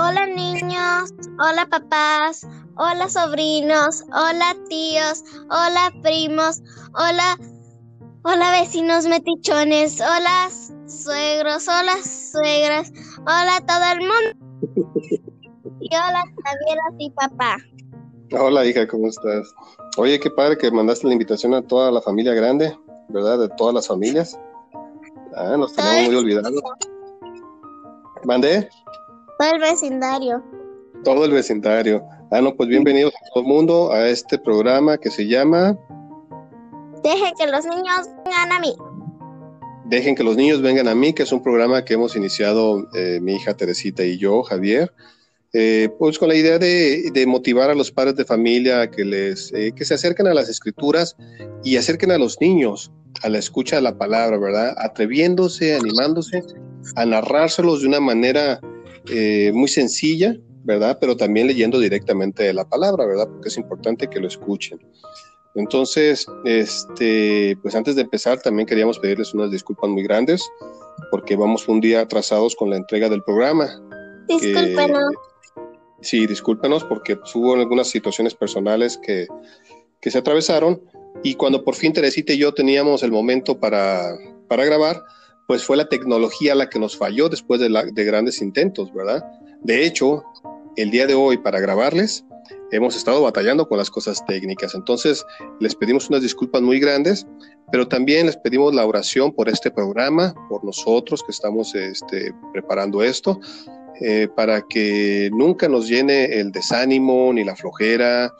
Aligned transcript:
Hola 0.00 0.26
niños, 0.26 1.12
hola 1.40 1.66
papás, 1.68 2.46
hola 2.76 3.08
sobrinos, 3.08 4.04
hola 4.12 4.54
tíos, 4.68 5.24
hola 5.50 5.92
primos, 6.04 6.62
hola, 6.94 7.36
hola 8.22 8.52
vecinos 8.52 9.06
metichones, 9.06 10.00
hola 10.00 10.50
suegros, 10.86 11.66
hola 11.66 11.96
suegras, 12.04 12.92
hola 13.22 13.60
todo 13.66 13.92
el 13.92 13.98
mundo. 13.98 15.18
Y 15.80 15.88
hola 15.92 16.22
también 16.44 16.78
a 16.78 16.96
ti 16.96 17.12
papá. 17.16 17.56
Hola 18.40 18.64
hija, 18.66 18.86
¿cómo 18.86 19.08
estás? 19.08 19.52
Oye, 19.96 20.20
qué 20.20 20.30
padre 20.30 20.56
que 20.56 20.70
mandaste 20.70 21.08
la 21.08 21.14
invitación 21.14 21.54
a 21.54 21.62
toda 21.62 21.90
la 21.90 22.00
familia 22.00 22.34
grande, 22.34 22.78
¿verdad? 23.08 23.40
De 23.40 23.48
todas 23.56 23.74
las 23.74 23.88
familias. 23.88 24.38
Ah, 25.34 25.56
nos 25.56 25.74
tenemos 25.74 26.06
muy 26.06 26.14
olvidados. 26.14 26.52
¿Mandé? 28.22 28.68
Todo 29.38 29.54
el 29.54 29.60
vecindario. 29.60 30.42
Todo 31.04 31.24
el 31.24 31.30
vecindario. 31.30 32.02
Ah, 32.32 32.40
no, 32.40 32.56
pues 32.56 32.68
bienvenidos 32.68 33.14
a 33.14 33.28
todo 33.32 33.44
el 33.44 33.48
mundo 33.48 33.92
a 33.92 34.08
este 34.08 34.36
programa 34.36 34.98
que 34.98 35.10
se 35.10 35.28
llama 35.28 35.78
Dejen 37.04 37.34
que 37.38 37.46
los 37.46 37.64
niños 37.64 38.08
vengan 38.24 38.50
a 38.50 38.58
mí. 38.58 38.74
Dejen 39.84 40.16
que 40.16 40.24
los 40.24 40.36
niños 40.36 40.60
vengan 40.60 40.88
a 40.88 40.94
mí, 40.96 41.12
que 41.12 41.22
es 41.22 41.30
un 41.30 41.40
programa 41.40 41.84
que 41.84 41.94
hemos 41.94 42.16
iniciado 42.16 42.88
eh, 42.96 43.20
mi 43.22 43.36
hija 43.36 43.54
Teresita 43.54 44.02
y 44.02 44.18
yo, 44.18 44.42
Javier, 44.42 44.92
eh, 45.52 45.88
pues 46.00 46.18
con 46.18 46.30
la 46.30 46.34
idea 46.34 46.58
de, 46.58 47.24
motivar 47.28 47.70
a 47.70 47.76
los 47.76 47.92
padres 47.92 48.16
de 48.16 48.24
familia 48.24 48.80
a 48.80 48.90
que, 48.90 49.04
les, 49.04 49.52
eh, 49.54 49.70
que 49.70 49.84
se 49.84 49.94
acerquen 49.94 50.26
a 50.26 50.34
las 50.34 50.48
escrituras 50.48 51.16
y 51.62 51.76
acerquen 51.76 52.10
a 52.10 52.18
los 52.18 52.40
niños 52.40 52.90
a 53.22 53.28
la 53.28 53.38
escucha 53.38 53.76
de 53.76 53.82
la 53.82 53.96
palabra, 53.96 54.36
¿verdad? 54.36 54.74
Atreviéndose, 54.78 55.76
animándose 55.76 56.42
a 56.96 57.06
narrárselos 57.06 57.82
de 57.82 57.86
una 57.86 58.00
manera 58.00 58.60
eh, 59.10 59.50
muy 59.54 59.68
sencilla, 59.68 60.36
¿verdad? 60.64 60.98
Pero 61.00 61.16
también 61.16 61.46
leyendo 61.46 61.78
directamente 61.78 62.42
de 62.42 62.52
la 62.52 62.68
palabra, 62.68 63.06
¿verdad? 63.06 63.28
Porque 63.28 63.48
es 63.48 63.56
importante 63.56 64.08
que 64.08 64.20
lo 64.20 64.28
escuchen. 64.28 64.78
Entonces, 65.54 66.26
este, 66.44 67.56
pues 67.62 67.74
antes 67.74 67.96
de 67.96 68.02
empezar, 68.02 68.40
también 68.40 68.66
queríamos 68.66 68.98
pedirles 68.98 69.34
unas 69.34 69.50
disculpas 69.50 69.90
muy 69.90 70.02
grandes, 70.02 70.48
porque 71.10 71.36
vamos 71.36 71.66
un 71.68 71.80
día 71.80 72.02
atrasados 72.02 72.54
con 72.54 72.70
la 72.70 72.76
entrega 72.76 73.08
del 73.08 73.22
programa. 73.24 73.68
Discúlpenos. 74.28 75.14
sí, 76.00 76.26
discúlpenos, 76.26 76.84
porque 76.84 77.16
pues, 77.16 77.34
hubo 77.34 77.54
algunas 77.54 77.88
situaciones 77.88 78.34
personales 78.34 78.98
que, 78.98 79.26
que 80.00 80.10
se 80.10 80.18
atravesaron, 80.18 80.80
y 81.22 81.34
cuando 81.34 81.64
por 81.64 81.74
fin 81.74 81.92
Teresita 81.92 82.32
y 82.32 82.38
yo 82.38 82.52
teníamos 82.54 83.02
el 83.02 83.10
momento 83.10 83.58
para, 83.58 84.16
para 84.46 84.64
grabar, 84.64 85.02
pues 85.48 85.64
fue 85.64 85.78
la 85.78 85.88
tecnología 85.88 86.54
la 86.54 86.68
que 86.68 86.78
nos 86.78 86.96
falló 86.96 87.30
después 87.30 87.58
de, 87.58 87.70
de 87.92 88.04
grandes 88.04 88.42
intentos, 88.42 88.92
¿verdad? 88.92 89.24
De 89.62 89.84
hecho, 89.86 90.22
el 90.76 90.90
día 90.90 91.06
de 91.06 91.14
hoy 91.14 91.38
para 91.38 91.58
grabarles, 91.58 92.26
hemos 92.70 92.94
estado 92.94 93.22
batallando 93.22 93.66
con 93.66 93.78
las 93.78 93.90
cosas 93.90 94.24
técnicas. 94.26 94.74
Entonces, 94.74 95.24
les 95.58 95.74
pedimos 95.74 96.10
unas 96.10 96.20
disculpas 96.20 96.60
muy 96.60 96.78
grandes, 96.78 97.26
pero 97.72 97.88
también 97.88 98.26
les 98.26 98.36
pedimos 98.36 98.74
la 98.74 98.84
oración 98.84 99.32
por 99.32 99.48
este 99.48 99.70
programa, 99.70 100.34
por 100.50 100.62
nosotros 100.64 101.22
que 101.22 101.32
estamos 101.32 101.74
este, 101.74 102.34
preparando 102.52 103.02
esto, 103.02 103.40
eh, 104.02 104.28
para 104.36 104.60
que 104.60 105.30
nunca 105.32 105.66
nos 105.66 105.88
llene 105.88 106.26
el 106.26 106.52
desánimo 106.52 107.32
ni 107.32 107.42
la 107.42 107.56
flojera. 107.56 108.34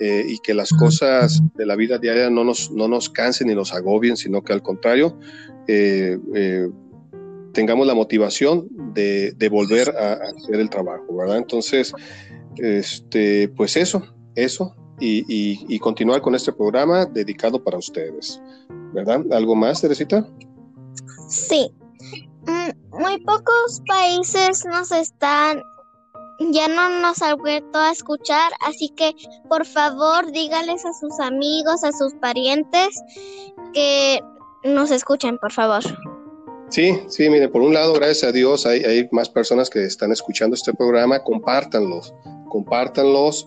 Eh, 0.00 0.24
y 0.26 0.38
que 0.38 0.54
las 0.54 0.70
cosas 0.70 1.40
de 1.54 1.64
la 1.64 1.76
vida 1.76 1.98
diaria 1.98 2.28
no 2.28 2.42
nos, 2.42 2.68
no 2.72 2.88
nos 2.88 3.08
cansen 3.08 3.46
ni 3.46 3.54
nos 3.54 3.72
agobien, 3.72 4.16
sino 4.16 4.42
que 4.42 4.52
al 4.52 4.60
contrario, 4.60 5.16
eh, 5.66 6.18
eh, 6.34 6.68
tengamos 7.52 7.86
la 7.86 7.94
motivación 7.94 8.68
de, 8.92 9.48
volver 9.50 9.88
a, 9.96 10.14
hacer 10.14 10.56
el 10.56 10.68
trabajo, 10.68 11.16
¿verdad? 11.16 11.38
Entonces, 11.38 11.92
este, 12.56 13.48
pues 13.56 13.76
eso, 13.76 14.02
eso, 14.34 14.74
y, 15.00 15.78
continuar 15.78 16.20
con 16.20 16.34
este 16.34 16.52
programa 16.52 17.06
dedicado 17.06 17.62
para 17.62 17.78
ustedes, 17.78 18.40
¿verdad? 18.92 19.24
¿Algo 19.32 19.54
más, 19.54 19.80
Teresita? 19.80 20.26
Sí. 21.28 21.72
Mm, 22.46 22.98
muy 23.00 23.18
pocos 23.20 23.82
países 23.86 24.64
nos 24.66 24.92
están, 24.92 25.62
ya 26.50 26.68
no 26.68 27.00
nos 27.00 27.22
han 27.22 27.38
vuelto 27.38 27.78
a 27.78 27.90
escuchar, 27.90 28.52
así 28.60 28.90
que 28.90 29.14
por 29.48 29.64
favor 29.64 30.30
dígales 30.30 30.84
a 30.84 30.92
sus 30.92 31.18
amigos, 31.20 31.84
a 31.84 31.92
sus 31.92 32.12
parientes 32.14 33.02
que 33.72 34.20
nos 34.64 34.90
escuchen, 34.90 35.38
por 35.38 35.52
favor. 35.52 35.82
Sí, 36.70 36.98
sí, 37.08 37.28
mire, 37.28 37.48
por 37.48 37.62
un 37.62 37.74
lado, 37.74 37.92
gracias 37.92 38.24
a 38.24 38.32
Dios, 38.32 38.66
hay, 38.66 38.82
hay 38.82 39.08
más 39.12 39.28
personas 39.28 39.70
que 39.70 39.84
están 39.84 40.10
escuchando 40.10 40.54
este 40.54 40.72
programa, 40.72 41.22
compártanlos, 41.22 42.12
compártanlos 42.48 43.46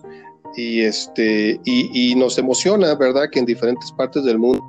y 0.56 0.80
este 0.80 1.60
y, 1.64 2.10
y, 2.10 2.14
nos 2.14 2.38
emociona, 2.38 2.94
¿verdad? 2.94 3.28
Que 3.30 3.40
en 3.40 3.46
diferentes 3.46 3.92
partes 3.92 4.24
del 4.24 4.38
mundo 4.38 4.64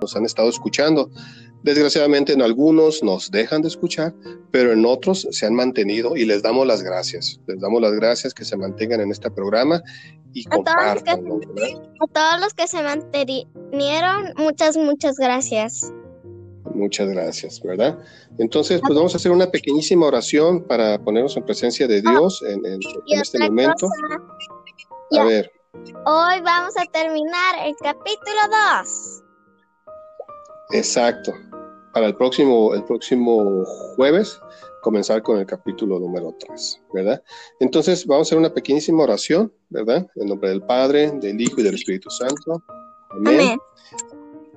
nos 0.00 0.14
han 0.14 0.24
estado 0.24 0.48
escuchando. 0.48 1.10
Desgraciadamente 1.62 2.32
en 2.32 2.42
algunos 2.42 3.02
nos 3.02 3.30
dejan 3.30 3.62
de 3.62 3.68
escuchar, 3.68 4.14
pero 4.50 4.72
en 4.72 4.86
otros 4.86 5.26
se 5.30 5.46
han 5.46 5.54
mantenido 5.54 6.16
y 6.16 6.24
les 6.24 6.42
damos 6.42 6.66
las 6.66 6.82
gracias. 6.82 7.40
Les 7.46 7.60
damos 7.60 7.82
las 7.82 7.92
gracias 7.92 8.32
que 8.32 8.44
se 8.44 8.56
mantengan 8.56 9.00
en 9.00 9.10
este 9.10 9.30
programa 9.30 9.82
y 10.32 10.46
a 10.48 10.50
todos, 10.50 11.02
que, 11.02 11.10
a 11.10 12.06
todos 12.12 12.40
los 12.40 12.54
que 12.54 12.68
se 12.68 12.82
mantenieron, 12.82 14.34
muchas, 14.36 14.76
muchas 14.76 15.16
gracias. 15.16 15.92
Muchas 16.74 17.08
gracias, 17.08 17.60
¿verdad? 17.62 17.98
Entonces, 18.38 18.80
pues 18.80 18.94
vamos 18.94 19.14
a 19.14 19.16
hacer 19.16 19.32
una 19.32 19.50
pequeñísima 19.50 20.06
oración 20.06 20.62
para 20.62 20.98
ponernos 20.98 21.36
en 21.36 21.44
presencia 21.44 21.88
de 21.88 22.02
Dios 22.02 22.42
en, 22.46 22.62
este 23.08 23.38
momento. 23.40 23.88
A 25.18 25.24
ver. 25.24 25.50
Hoy 26.06 26.40
vamos 26.42 26.74
a 26.76 26.84
terminar 26.92 27.66
el 27.66 27.74
capítulo 27.82 28.40
2. 28.82 29.17
Exacto. 30.72 31.32
Para 31.92 32.06
el 32.06 32.16
próximo, 32.16 32.74
el 32.74 32.84
próximo 32.84 33.64
jueves 33.96 34.38
comenzar 34.82 35.22
con 35.22 35.38
el 35.38 35.46
capítulo 35.46 35.98
número 35.98 36.34
3, 36.38 36.80
¿verdad? 36.92 37.22
Entonces 37.60 38.06
vamos 38.06 38.26
a 38.26 38.28
hacer 38.28 38.38
una 38.38 38.52
pequeñísima 38.52 39.02
oración, 39.02 39.52
¿verdad? 39.70 40.06
En 40.16 40.28
nombre 40.28 40.50
del 40.50 40.62
Padre, 40.62 41.10
del 41.12 41.40
Hijo 41.40 41.60
y 41.60 41.64
del 41.64 41.74
Espíritu 41.74 42.10
Santo. 42.10 42.62
Amén. 43.10 43.58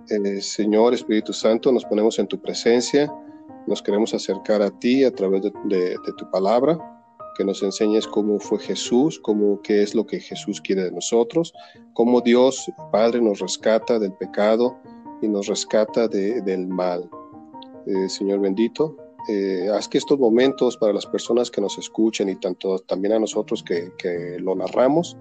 Eh, 0.10 0.42
Señor 0.42 0.94
Espíritu 0.94 1.32
Santo, 1.32 1.72
nos 1.72 1.86
ponemos 1.86 2.20
en 2.20 2.28
tu 2.28 2.40
presencia, 2.40 3.12
nos 3.66 3.82
queremos 3.82 4.14
acercar 4.14 4.62
a 4.62 4.70
ti 4.80 5.06
a 5.06 5.12
través 5.12 5.42
de, 5.42 5.96
tu 6.18 6.30
palabra, 6.32 6.78
que 7.38 7.46
nos 7.46 7.64
enseñes 7.64 8.06
cómo 8.06 8.40
fue 8.40 8.60
Jesús, 8.60 9.20
cómo 9.20 9.62
qué 9.62 9.84
es 9.84 9.96
lo 9.96 10.06
que 10.06 10.20
Jesús 10.20 10.60
quiere 10.60 10.84
de 10.84 10.92
nosotros, 10.92 11.54
cómo 11.94 12.20
Dios 12.20 12.70
Padre 12.92 13.22
nos 13.22 13.40
rescata 13.40 14.00
del 14.00 14.14
pecado 14.14 14.78
y 15.22 15.28
nos 15.28 15.48
rescata 15.48 16.08
del 16.08 16.68
mal. 16.68 17.09
Eh, 17.86 18.09
Señor 18.09 18.40
bendito, 18.40 18.96
eh, 19.28 19.70
haz 19.74 19.88
que 19.88 19.98
estos 19.98 20.20
momentos 20.20 20.78
para 20.78 20.94
las 20.94 21.06
personas 21.06 21.52
que 21.52 21.62
nos 21.62 21.78
escuchen 21.78 22.30
y 22.30 22.36
tanto 22.36 22.80
también 22.80 23.14
a 23.14 23.20
nosotros 23.20 23.64
que, 23.64 23.92
que, 23.98 24.38
lo 24.40 24.56
narramos, 24.56 25.18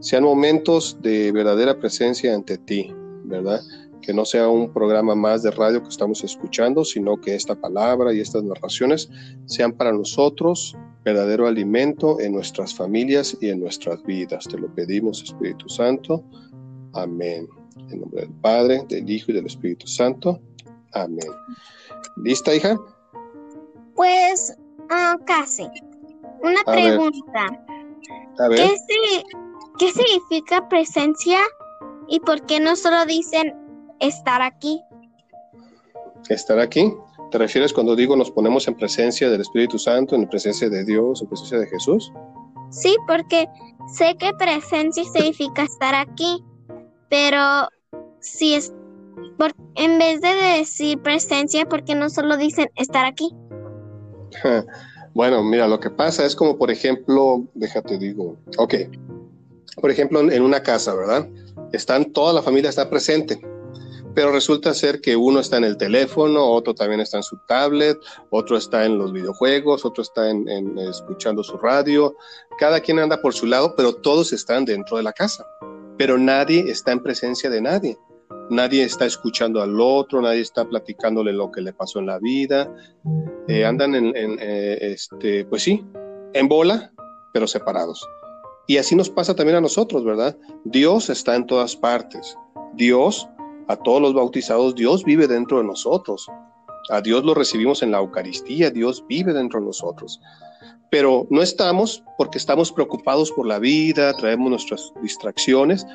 sean 0.00 0.24
momentos 0.24 0.98
de 1.00 1.32
verdadera 1.32 1.78
presencia 1.78 2.34
ante 2.34 2.58
ti, 2.58 2.92
¿verdad? 3.24 3.60
Que 4.02 4.14
no 4.14 4.24
sea 4.24 4.48
un 4.48 4.72
programa 4.72 5.14
más 5.14 5.42
de 5.42 5.50
radio 5.50 5.82
que 5.82 5.88
estamos 5.88 6.24
escuchando, 6.24 6.84
sino 6.84 7.20
que 7.20 7.34
esta 7.34 7.54
palabra 7.54 8.12
y 8.12 8.20
estas 8.20 8.42
narraciones 8.42 9.10
sean 9.46 9.72
para 9.72 9.92
nosotros 9.92 10.76
verdadero 11.04 11.46
alimento 11.46 12.20
en 12.20 12.32
nuestras 12.32 12.74
familias 12.74 13.36
y 13.40 13.48
en 13.48 13.60
nuestras 13.60 14.02
vidas. 14.04 14.44
Te 14.44 14.58
lo 14.58 14.72
pedimos, 14.74 15.22
Espíritu 15.22 15.68
Santo. 15.68 16.22
Amén. 16.92 17.59
En 17.76 18.00
nombre 18.00 18.22
del 18.22 18.30
Padre, 18.40 18.84
del 18.88 19.08
Hijo 19.08 19.30
y 19.30 19.34
del 19.34 19.46
Espíritu 19.46 19.86
Santo. 19.86 20.40
Amén. 20.92 21.30
¿Lista, 22.16 22.54
hija? 22.54 22.78
Pues 23.94 24.56
casi. 25.26 25.68
Una 26.42 26.62
pregunta. 26.64 27.64
¿Qué, 29.78 29.92
significa 29.92 30.68
presencia 30.68 31.38
y 32.08 32.20
por 32.20 32.44
qué 32.46 32.60
no 32.60 32.76
solo 32.76 33.04
dicen 33.06 33.54
estar 34.00 34.42
aquí? 34.42 34.80
¿Estar 36.28 36.58
aquí? 36.58 36.92
¿Te 37.30 37.38
refieres 37.38 37.72
cuando 37.72 37.94
digo 37.94 38.16
nos 38.16 38.30
ponemos 38.30 38.66
en 38.68 38.74
presencia 38.74 39.30
del 39.30 39.42
Espíritu 39.42 39.78
Santo, 39.78 40.16
en 40.16 40.28
presencia 40.28 40.68
de 40.68 40.84
Dios, 40.84 41.22
en 41.22 41.28
presencia 41.28 41.58
de 41.58 41.66
Jesús? 41.66 42.12
Sí, 42.70 42.96
porque 43.06 43.48
sé 43.94 44.16
que 44.16 44.32
presencia 44.34 45.04
significa 45.04 45.62
estar 45.62 45.94
aquí, 45.94 46.42
pero 47.10 47.68
si 48.20 48.54
es 48.54 48.72
por, 49.36 49.52
en 49.74 49.98
vez 49.98 50.22
de 50.22 50.34
decir 50.58 50.98
presencia, 51.00 51.68
¿por 51.68 51.84
qué 51.84 51.94
no 51.94 52.08
solo 52.08 52.38
dicen 52.38 52.70
estar 52.76 53.04
aquí? 53.04 53.30
Bueno, 55.12 55.42
mira, 55.42 55.66
lo 55.66 55.80
que 55.80 55.90
pasa 55.90 56.24
es 56.24 56.36
como, 56.36 56.56
por 56.56 56.70
ejemplo, 56.70 57.44
déjate 57.54 57.98
digo, 57.98 58.36
ok, 58.58 58.74
por 59.80 59.90
ejemplo, 59.90 60.20
en 60.20 60.40
una 60.40 60.62
casa, 60.62 60.94
¿verdad? 60.94 61.28
Están, 61.72 62.12
toda 62.12 62.32
la 62.32 62.42
familia 62.42 62.70
está 62.70 62.88
presente, 62.88 63.40
pero 64.14 64.32
resulta 64.32 64.74
ser 64.74 65.00
que 65.00 65.16
uno 65.16 65.40
está 65.40 65.56
en 65.56 65.64
el 65.64 65.76
teléfono, 65.76 66.44
otro 66.44 66.74
también 66.74 67.00
está 67.00 67.16
en 67.16 67.22
su 67.22 67.36
tablet, 67.48 67.98
otro 68.30 68.56
está 68.56 68.84
en 68.84 68.98
los 68.98 69.12
videojuegos, 69.12 69.84
otro 69.84 70.02
está 70.02 70.30
en, 70.30 70.78
escuchando 70.78 71.42
su 71.42 71.56
radio, 71.58 72.14
cada 72.58 72.80
quien 72.80 72.98
anda 72.98 73.20
por 73.20 73.34
su 73.34 73.46
lado, 73.46 73.74
pero 73.76 73.94
todos 73.94 74.32
están 74.32 74.64
dentro 74.64 74.96
de 74.96 75.02
la 75.02 75.12
casa, 75.12 75.44
pero 76.00 76.16
nadie 76.16 76.64
está 76.70 76.92
en 76.92 77.02
presencia 77.02 77.50
de 77.50 77.60
nadie. 77.60 77.98
Nadie 78.48 78.84
está 78.84 79.04
escuchando 79.04 79.60
al 79.60 79.78
otro, 79.78 80.22
nadie 80.22 80.40
está 80.40 80.64
platicándole 80.66 81.30
lo 81.30 81.52
que 81.52 81.60
le 81.60 81.74
pasó 81.74 81.98
en 81.98 82.06
la 82.06 82.18
vida. 82.18 82.74
Eh, 83.48 83.66
andan 83.66 83.94
en, 83.94 84.14
eh, 84.16 84.78
este, 84.80 85.44
pues 85.44 85.62
sí, 85.62 85.84
en 86.32 86.48
bola, 86.48 86.90
pero 87.34 87.46
separados. 87.46 88.02
Y 88.66 88.78
así 88.78 88.96
nos 88.96 89.10
pasa 89.10 89.34
también 89.34 89.58
a 89.58 89.60
nosotros, 89.60 90.02
¿verdad? 90.02 90.38
Dios 90.64 91.10
está 91.10 91.36
en 91.36 91.46
todas 91.46 91.76
partes. 91.76 92.34
Dios 92.72 93.28
a 93.68 93.76
todos 93.76 94.00
los 94.00 94.14
bautizados, 94.14 94.74
Dios 94.74 95.04
vive 95.04 95.28
dentro 95.28 95.58
de 95.58 95.64
nosotros. 95.64 96.26
A 96.88 97.02
Dios 97.02 97.26
lo 97.26 97.34
recibimos 97.34 97.82
en 97.82 97.90
la 97.90 97.98
Eucaristía, 97.98 98.70
Dios 98.70 99.04
vive 99.06 99.34
dentro 99.34 99.60
de 99.60 99.66
nosotros. 99.66 100.18
Pero 100.90 101.26
no 101.30 101.42
estamos 101.42 102.02
porque 102.18 102.38
estamos 102.38 102.72
preocupados 102.72 103.30
por 103.30 103.46
la 103.46 103.58
vida, 103.58 104.12
traemos 104.14 104.50
nuestras 104.50 104.92
distracciones. 105.02 105.86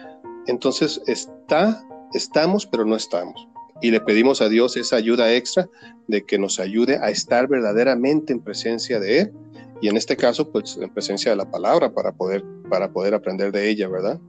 Entonces 0.48 1.02
está, 1.08 1.86
estamos, 2.14 2.66
pero 2.66 2.86
no 2.86 2.96
estamos. 2.96 3.48
Y 3.82 3.92
le 3.92 4.00
pedimos 4.00 4.42
a 4.42 4.48
Dios 4.48 4.78
esa 4.78 4.96
ayuda 4.96 5.34
extra 5.34 5.70
de 6.08 6.24
que 6.24 6.40
nos 6.40 6.60
ayude 6.60 6.98
a 6.98 7.10
estar 7.10 7.48
verdaderamente 7.48 8.32
en 8.32 8.40
presencia 8.40 9.00
de 9.00 9.20
Él. 9.20 9.34
Y 9.82 9.90
en 9.90 9.98
este 9.98 10.16
caso, 10.16 10.50
pues 10.50 10.78
en 10.78 10.90
presencia 10.90 11.32
de 11.32 11.38
la 11.38 11.50
palabra 11.52 11.94
para 11.94 12.14
poder, 12.14 12.44
para 12.70 12.92
poder 12.92 13.14
aprender 13.14 13.52
de 13.52 13.70
ella, 13.70 13.90
¿verdad? 13.90 14.20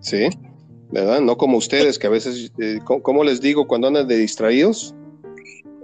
Sí, 0.00 0.28
¿verdad? 0.90 1.20
No 1.20 1.36
como 1.36 1.56
ustedes, 1.56 1.98
que 1.98 2.08
a 2.08 2.10
veces, 2.10 2.52
eh, 2.58 2.80
¿cómo 2.84 3.22
les 3.22 3.40
digo 3.40 3.68
cuando 3.68 3.86
andan 3.86 4.08
de 4.08 4.16
distraídos? 4.16 4.94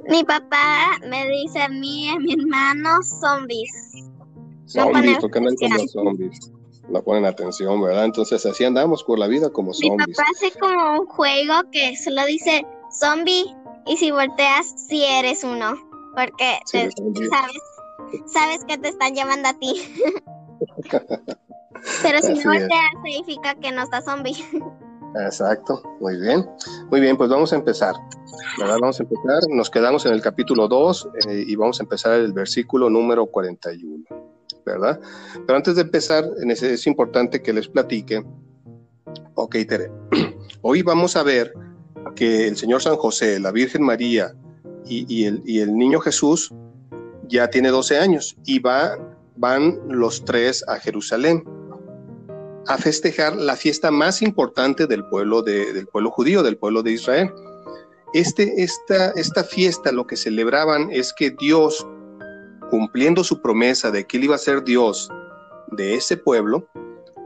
Mi 0.09 0.25
papá 0.25 0.99
me 1.07 1.29
dice 1.29 1.61
a 1.61 1.69
mí 1.69 2.07
y 2.07 2.09
a 2.09 2.19
mi 2.19 2.33
hermano 2.33 3.03
zombies. 3.03 3.71
Zombies, 4.67 5.19
¿por 5.19 5.31
qué 5.31 5.39
andan 5.39 5.57
como 5.57 5.89
zombies? 5.89 6.53
No 6.89 7.03
ponen 7.03 7.27
atención, 7.27 7.83
¿verdad? 7.83 8.07
Entonces 8.07 8.45
así 8.47 8.65
andamos 8.65 9.05
por 9.05 9.19
la 9.19 9.27
vida 9.27 9.51
como 9.51 9.75
zombies. 9.75 10.09
Mi 10.09 10.15
papá 10.15 10.29
hace 10.35 10.59
como 10.59 11.01
un 11.01 11.07
juego 11.07 11.55
que 11.71 11.95
solo 11.97 12.25
dice 12.25 12.65
zombie 12.99 13.55
y 13.87 13.97
si 13.99 14.11
volteas, 14.11 14.75
si 14.89 15.05
eres 15.05 15.45
uno. 15.45 15.75
Porque 16.15 16.59
sabes, 16.67 16.95
sabes 18.27 18.65
que 18.65 18.79
te 18.79 18.89
están 18.89 19.15
llamando 19.15 19.51
a 19.51 19.59
ti. 19.59 19.75
Pero 22.03 22.21
si 22.23 22.35
no 22.35 22.53
volteas, 22.53 22.91
significa 23.05 23.55
que 23.57 23.73
no 23.73 23.83
está 23.83 24.01
zombie. 24.03 24.37
Exacto, 25.15 25.83
muy 26.01 26.17
bien. 26.19 26.47
Muy 26.91 27.01
bien, 27.01 27.17
pues 27.17 27.31
vamos 27.31 27.53
a 27.53 27.57
empezar. 27.57 27.95
Vamos 28.59 29.01
a 29.01 29.03
empezar. 29.03 29.43
Nos 29.51 29.71
quedamos 29.71 30.05
en 30.07 30.13
el 30.13 30.21
capítulo 30.21 30.69
2 30.69 31.09
eh, 31.29 31.45
y 31.47 31.57
vamos 31.57 31.81
a 31.81 31.83
empezar 31.83 32.13
el 32.21 32.33
versículo 32.33 32.91
número 32.91 33.27
41. 33.27 34.05
¿Verdad? 34.65 35.01
Pero 35.47 35.57
antes 35.57 35.77
de 35.77 35.83
empezar, 35.83 36.25
es 36.47 36.87
importante 36.87 37.41
que 37.43 37.53
les 37.53 37.69
platique. 37.69 38.25
Ok, 39.35 39.57
Tere. 39.67 39.91
Hoy 40.63 40.83
vamos 40.83 41.17
a 41.17 41.23
ver 41.23 41.55
que 42.15 42.49
el 42.49 42.57
Señor 42.57 42.83
San 42.83 42.97
José, 42.97 43.41
la 43.41 43.51
Virgen 43.51 43.83
María 43.83 44.35
y, 44.85 45.25
el, 45.25 45.43
y 45.47 45.61
el 45.61 45.77
niño 45.77 46.01
Jesús 46.01 46.53
ya 47.29 47.49
tiene 47.49 47.71
12 47.71 47.99
años 47.99 48.37
y 48.45 48.59
va, 48.59 48.99
van 49.37 49.79
los 49.89 50.25
tres 50.25 50.65
a 50.69 50.77
Jerusalén 50.77 51.45
a 52.69 52.77
festejar 52.77 53.35
la 53.35 53.57
fiesta 53.57 53.91
más 53.91 54.21
importante 54.21 54.87
del 54.87 55.05
pueblo, 55.07 55.43
del 55.43 55.87
pueblo 55.87 56.11
judío, 56.11 56.43
del 56.43 56.59
pueblo 56.59 56.83
de 56.83 56.93
Israel. 56.93 57.33
Este, 58.13 58.63
esta, 58.63 59.11
esta 59.13 59.43
fiesta 59.43 59.91
lo 59.91 60.07
que 60.07 60.17
celebraban 60.17 60.91
es 60.93 61.15
que 61.15 61.31
Dios, 61.31 61.87
cumpliendo 62.71 63.25
su 63.25 63.41
promesa 63.41 63.91
de 63.91 64.07
que 64.07 64.19
él 64.19 64.25
iba 64.25 64.35
a 64.35 64.39
ser 64.39 64.65
Dios 64.65 65.09
de 65.73 65.95
ese 65.95 66.19
pueblo, 66.19 66.69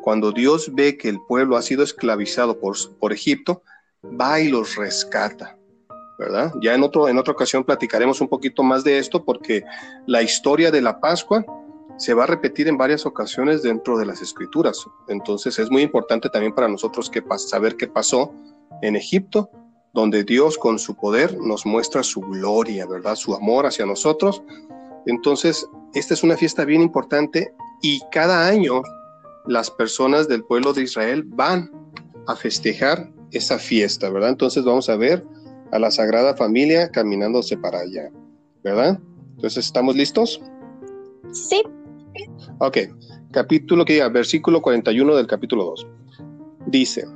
cuando 0.03 0.31
Dios 0.31 0.73
ve 0.75 0.97
que 0.97 1.09
el 1.09 1.19
pueblo 1.27 1.57
ha 1.57 1.63
sido 1.63 1.83
esclavizado 1.83 2.61
por, 2.61 2.77
por 3.01 3.13
Egipto, 3.13 3.63
va 4.05 4.41
y 4.41 4.49
los 4.49 4.77
rescata. 4.77 5.59
¿verdad? 6.19 6.53
Ya 6.61 6.75
en, 6.75 6.85
otro, 6.85 7.09
en 7.09 7.19
otra 7.19 7.33
ocasión 7.33 7.65
platicaremos 7.65 8.21
un 8.21 8.29
poquito 8.29 8.63
más 8.63 8.85
de 8.85 8.99
esto 8.99 9.25
porque 9.25 9.65
la 10.07 10.23
historia 10.23 10.71
de 10.71 10.81
la 10.81 11.01
Pascua 11.01 11.45
se 12.03 12.15
va 12.15 12.25
a 12.25 12.27
repetir 12.27 12.67
en 12.67 12.77
varias 12.77 13.07
ocasiones 13.07 13.63
dentro 13.63 13.97
de 13.97 14.05
las 14.05 14.21
escrituras. 14.23 14.85
Entonces 15.07 15.57
es 15.61 15.71
muy 15.71 15.83
importante 15.83 16.29
también 16.31 16.53
para 16.53 16.67
nosotros 16.67 17.09
que 17.09 17.23
saber 17.37 17.77
qué 17.77 17.87
pasó 17.87 18.35
en 18.83 18.97
Egipto, 18.97 19.49
donde 19.95 20.25
Dios 20.25 20.59
con 20.59 20.81
su 20.81 20.97
poder 20.97 21.39
nos 21.39 21.65
muestra 21.65 22.03
su 22.03 22.21
gloria, 22.23 22.87
¿verdad? 22.87 23.15
Su 23.15 23.37
amor 23.37 23.67
hacia 23.67 23.87
nosotros. 23.87 24.43
Entonces, 25.07 25.65
esta 25.95 26.15
es 26.15 26.25
una 26.25 26.37
fiesta 26.37 26.65
bien 26.65 26.83
importante 26.83 27.55
y 27.83 28.01
cada 28.11 28.49
año 28.49 28.83
las 29.47 29.71
personas 29.71 30.27
del 30.27 30.43
pueblo 30.43 30.73
de 30.73 30.83
Israel 30.83 31.23
van 31.25 31.71
a 32.27 32.35
festejar 32.35 33.13
esa 33.31 33.61
fiesta, 33.61 34.11
¿verdad? 34.11 34.31
Entonces 34.31 34.65
vamos 34.65 34.89
a 34.89 34.97
ver 34.97 35.25
a 35.71 35.79
la 35.79 35.93
Sagrada 35.93 36.35
Familia 36.35 36.91
caminándose 36.91 37.57
para 37.57 37.79
allá, 37.79 38.11
¿verdad? 38.65 38.99
Entonces, 39.37 39.67
¿estamos 39.67 39.95
listos? 39.95 40.43
Sí. 41.31 41.63
Ok, 42.59 42.79
capítulo 43.33 43.85
que 43.85 43.95
diga, 43.95 44.09
versículo 44.09 44.61
41 44.63 45.17
del 45.17 45.27
capítulo 45.27 45.65
2. 45.65 45.87
Dice, 46.67 47.07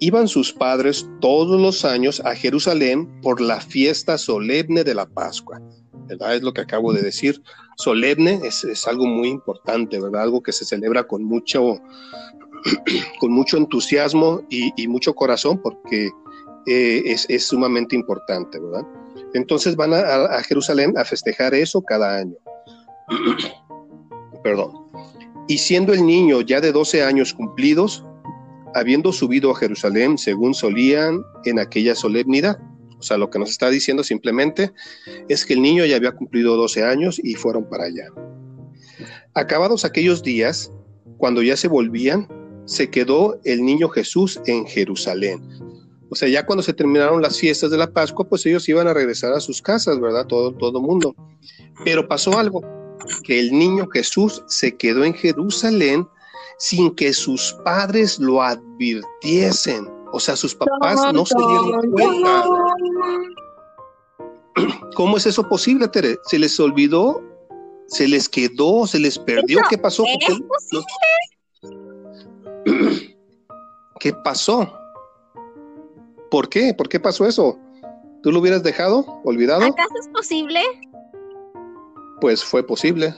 iban 0.00 0.28
sus 0.28 0.52
padres 0.52 1.08
todos 1.20 1.60
los 1.60 1.84
años 1.84 2.20
a 2.24 2.34
Jerusalén 2.34 3.08
por 3.22 3.40
la 3.40 3.60
fiesta 3.60 4.18
solemne 4.18 4.84
de 4.84 4.94
la 4.94 5.06
Pascua. 5.06 5.60
¿Verdad? 6.06 6.34
Es 6.34 6.42
lo 6.42 6.52
que 6.52 6.60
acabo 6.60 6.92
de 6.92 7.02
decir. 7.02 7.40
Solemne 7.76 8.40
es, 8.44 8.86
algo 8.86 9.06
muy 9.06 9.28
importante, 9.28 10.00
¿verdad? 10.00 10.22
Algo 10.22 10.42
que 10.42 10.52
se 10.52 10.64
celebra 10.64 11.04
con 11.04 11.24
mucho, 11.24 11.80
con 13.20 13.32
mucho 13.32 13.56
entusiasmo 13.56 14.42
y, 14.50 14.86
mucho 14.88 15.14
corazón 15.14 15.58
porque 15.62 16.10
eh, 16.66 17.02
es, 17.06 17.46
sumamente 17.46 17.96
importante, 17.96 18.58
¿verdad? 18.58 18.86
Entonces 19.34 19.76
van 19.76 19.94
a, 19.94 20.00
a 20.00 20.42
Jerusalén 20.42 20.98
a 20.98 21.04
festejar 21.04 21.54
eso 21.54 21.80
cada 21.80 22.16
año. 22.16 22.34
perdón. 24.42 24.72
Y 25.48 25.58
siendo 25.58 25.92
el 25.92 26.06
niño 26.06 26.40
ya 26.40 26.60
de 26.60 26.72
12 26.72 27.02
años 27.02 27.34
cumplidos, 27.34 28.04
habiendo 28.74 29.12
subido 29.12 29.50
a 29.50 29.56
Jerusalén 29.56 30.18
según 30.18 30.54
solían 30.54 31.22
en 31.44 31.58
aquella 31.58 31.94
solemnidad. 31.94 32.58
O 32.98 33.02
sea, 33.02 33.18
lo 33.18 33.30
que 33.30 33.38
nos 33.38 33.50
está 33.50 33.68
diciendo 33.68 34.04
simplemente 34.04 34.72
es 35.28 35.44
que 35.44 35.54
el 35.54 35.62
niño 35.62 35.84
ya 35.84 35.96
había 35.96 36.12
cumplido 36.12 36.56
12 36.56 36.84
años 36.84 37.20
y 37.22 37.34
fueron 37.34 37.68
para 37.68 37.84
allá. 37.84 38.06
Acabados 39.34 39.84
aquellos 39.84 40.22
días, 40.22 40.70
cuando 41.16 41.42
ya 41.42 41.56
se 41.56 41.68
volvían, 41.68 42.28
se 42.64 42.90
quedó 42.90 43.40
el 43.44 43.64
niño 43.64 43.88
Jesús 43.88 44.40
en 44.46 44.66
Jerusalén. 44.66 45.42
O 46.10 46.14
sea, 46.14 46.28
ya 46.28 46.46
cuando 46.46 46.62
se 46.62 46.74
terminaron 46.74 47.22
las 47.22 47.38
fiestas 47.38 47.70
de 47.70 47.78
la 47.78 47.90
Pascua, 47.90 48.28
pues 48.28 48.46
ellos 48.46 48.68
iban 48.68 48.86
a 48.86 48.94
regresar 48.94 49.32
a 49.32 49.40
sus 49.40 49.60
casas, 49.60 49.98
¿verdad? 49.98 50.26
Todo, 50.26 50.52
todo 50.52 50.80
mundo. 50.80 51.16
Pero 51.84 52.06
pasó 52.06 52.38
algo 52.38 52.62
que 53.24 53.40
el 53.40 53.52
niño 53.52 53.88
Jesús 53.92 54.42
se 54.46 54.76
quedó 54.76 55.04
en 55.04 55.14
Jerusalén 55.14 56.08
sin 56.58 56.94
que 56.94 57.12
sus 57.12 57.54
padres 57.64 58.18
lo 58.18 58.42
advirtiesen. 58.42 59.88
O 60.12 60.20
sea, 60.20 60.36
sus 60.36 60.54
papás 60.54 61.12
no 61.12 61.24
se 61.26 61.36
dieron 61.36 61.90
cuenta. 61.90 62.44
¿Cómo 64.94 65.16
es 65.16 65.26
eso 65.26 65.48
posible, 65.48 65.88
Tere? 65.88 66.18
¿Se 66.24 66.38
les 66.38 66.60
olvidó? 66.60 67.22
¿Se 67.86 68.06
les 68.06 68.28
quedó? 68.28 68.86
¿Se 68.86 68.98
les 68.98 69.18
perdió? 69.18 69.60
¿Qué 69.68 69.78
pasó? 69.78 70.04
¿Qué 73.98 74.12
pasó? 74.24 74.72
¿Por 76.30 76.48
qué? 76.48 76.74
¿Por 76.74 76.88
qué 76.88 77.00
pasó 77.00 77.26
eso? 77.26 77.58
¿Tú 78.22 78.30
lo 78.30 78.40
hubieras 78.40 78.62
dejado? 78.62 79.04
¿Olvidado? 79.24 79.64
¿Acaso 79.64 79.94
es 80.00 80.08
posible? 80.08 80.60
Pues 82.22 82.44
fue 82.44 82.64
posible, 82.64 83.12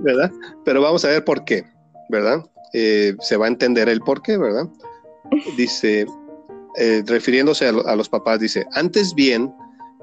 ¿verdad? 0.00 0.30
Pero 0.62 0.82
vamos 0.82 1.06
a 1.06 1.08
ver 1.08 1.24
por 1.24 1.42
qué, 1.46 1.64
¿verdad? 2.10 2.44
Eh, 2.74 3.16
se 3.20 3.38
va 3.38 3.46
a 3.46 3.48
entender 3.48 3.88
el 3.88 4.02
por 4.02 4.20
qué, 4.20 4.36
¿verdad? 4.36 4.68
Dice, 5.56 6.04
eh, 6.76 7.02
refiriéndose 7.06 7.66
a, 7.66 7.96
los 7.96 8.10
papás, 8.10 8.40
dice, 8.40 8.66
antes 8.72 9.14
bien, 9.14 9.50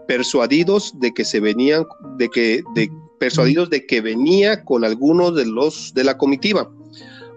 persuadidos 0.07 0.99
de 0.99 1.13
que 1.13 1.23
se 1.23 1.39
venían, 1.39 1.85
de 2.17 2.27
que, 2.27 2.63
de, 2.73 2.89
persuadidos 3.19 3.69
de 3.69 3.85
que 3.85 4.01
venía 4.01 4.65
con 4.65 4.83
algunos 4.83 5.35
de 5.35 5.45
los 5.45 5.93
de 5.93 6.03
la 6.03 6.17
comitiva. 6.17 6.71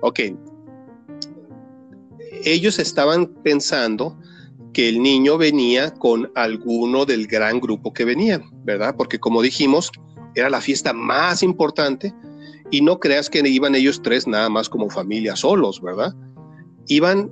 Ok. 0.00 0.20
Ellos 2.42 2.78
estaban 2.78 3.26
pensando 3.42 4.18
que 4.74 4.90
el 4.90 5.00
niño 5.00 5.38
venía 5.38 5.94
con 5.94 6.30
alguno 6.34 7.06
del 7.06 7.26
gran 7.26 7.60
grupo 7.60 7.94
que 7.94 8.04
venía, 8.04 8.42
¿verdad? 8.64 8.94
Porque 8.98 9.18
como 9.18 9.40
dijimos, 9.40 9.90
era 10.34 10.50
la 10.50 10.60
fiesta 10.60 10.92
más 10.92 11.42
importante 11.42 12.12
y 12.70 12.82
no 12.82 12.98
creas 12.98 13.30
que 13.30 13.40
iban 13.48 13.74
ellos 13.74 14.02
tres 14.02 14.26
nada 14.26 14.50
más 14.50 14.68
como 14.68 14.90
familia 14.90 15.36
solos, 15.36 15.80
¿verdad? 15.80 16.12
Iban 16.88 17.30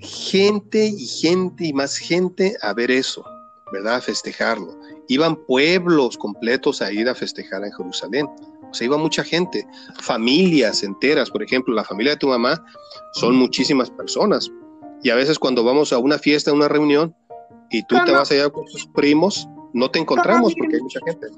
gente 0.00 0.88
y 0.88 1.06
gente 1.06 1.66
y 1.66 1.72
más 1.72 1.96
gente 1.96 2.56
a 2.62 2.74
ver 2.74 2.90
eso, 2.90 3.24
¿verdad? 3.72 3.96
A 3.96 4.00
festejarlo. 4.00 4.78
Iban 5.08 5.36
pueblos 5.46 6.18
completos 6.18 6.82
a 6.82 6.92
ir 6.92 7.08
a 7.08 7.14
festejar 7.14 7.64
en 7.64 7.72
Jerusalén. 7.72 8.26
O 8.68 8.74
sea, 8.74 8.86
iba 8.86 8.98
mucha 8.98 9.22
gente, 9.22 9.64
familias 10.02 10.82
enteras. 10.82 11.30
Por 11.30 11.42
ejemplo, 11.42 11.72
la 11.72 11.84
familia 11.84 12.14
de 12.14 12.18
tu 12.18 12.28
mamá 12.28 12.62
son 13.14 13.36
muchísimas 13.36 13.88
personas. 13.88 14.50
Y 15.06 15.10
a 15.10 15.14
veces 15.14 15.38
cuando 15.38 15.62
vamos 15.62 15.92
a 15.92 15.98
una 15.98 16.18
fiesta, 16.18 16.50
a 16.50 16.54
una 16.54 16.66
reunión, 16.66 17.14
y 17.70 17.84
tú 17.84 17.94
te 18.04 18.10
vas 18.10 18.28
allá 18.32 18.50
con 18.50 18.64
tus 18.64 18.88
primos, 18.88 19.48
no 19.72 19.88
te 19.88 20.00
encontramos 20.00 20.52
porque 20.58 20.74
hay 20.74 20.82
mucha 20.82 20.98
gente. 21.06 21.28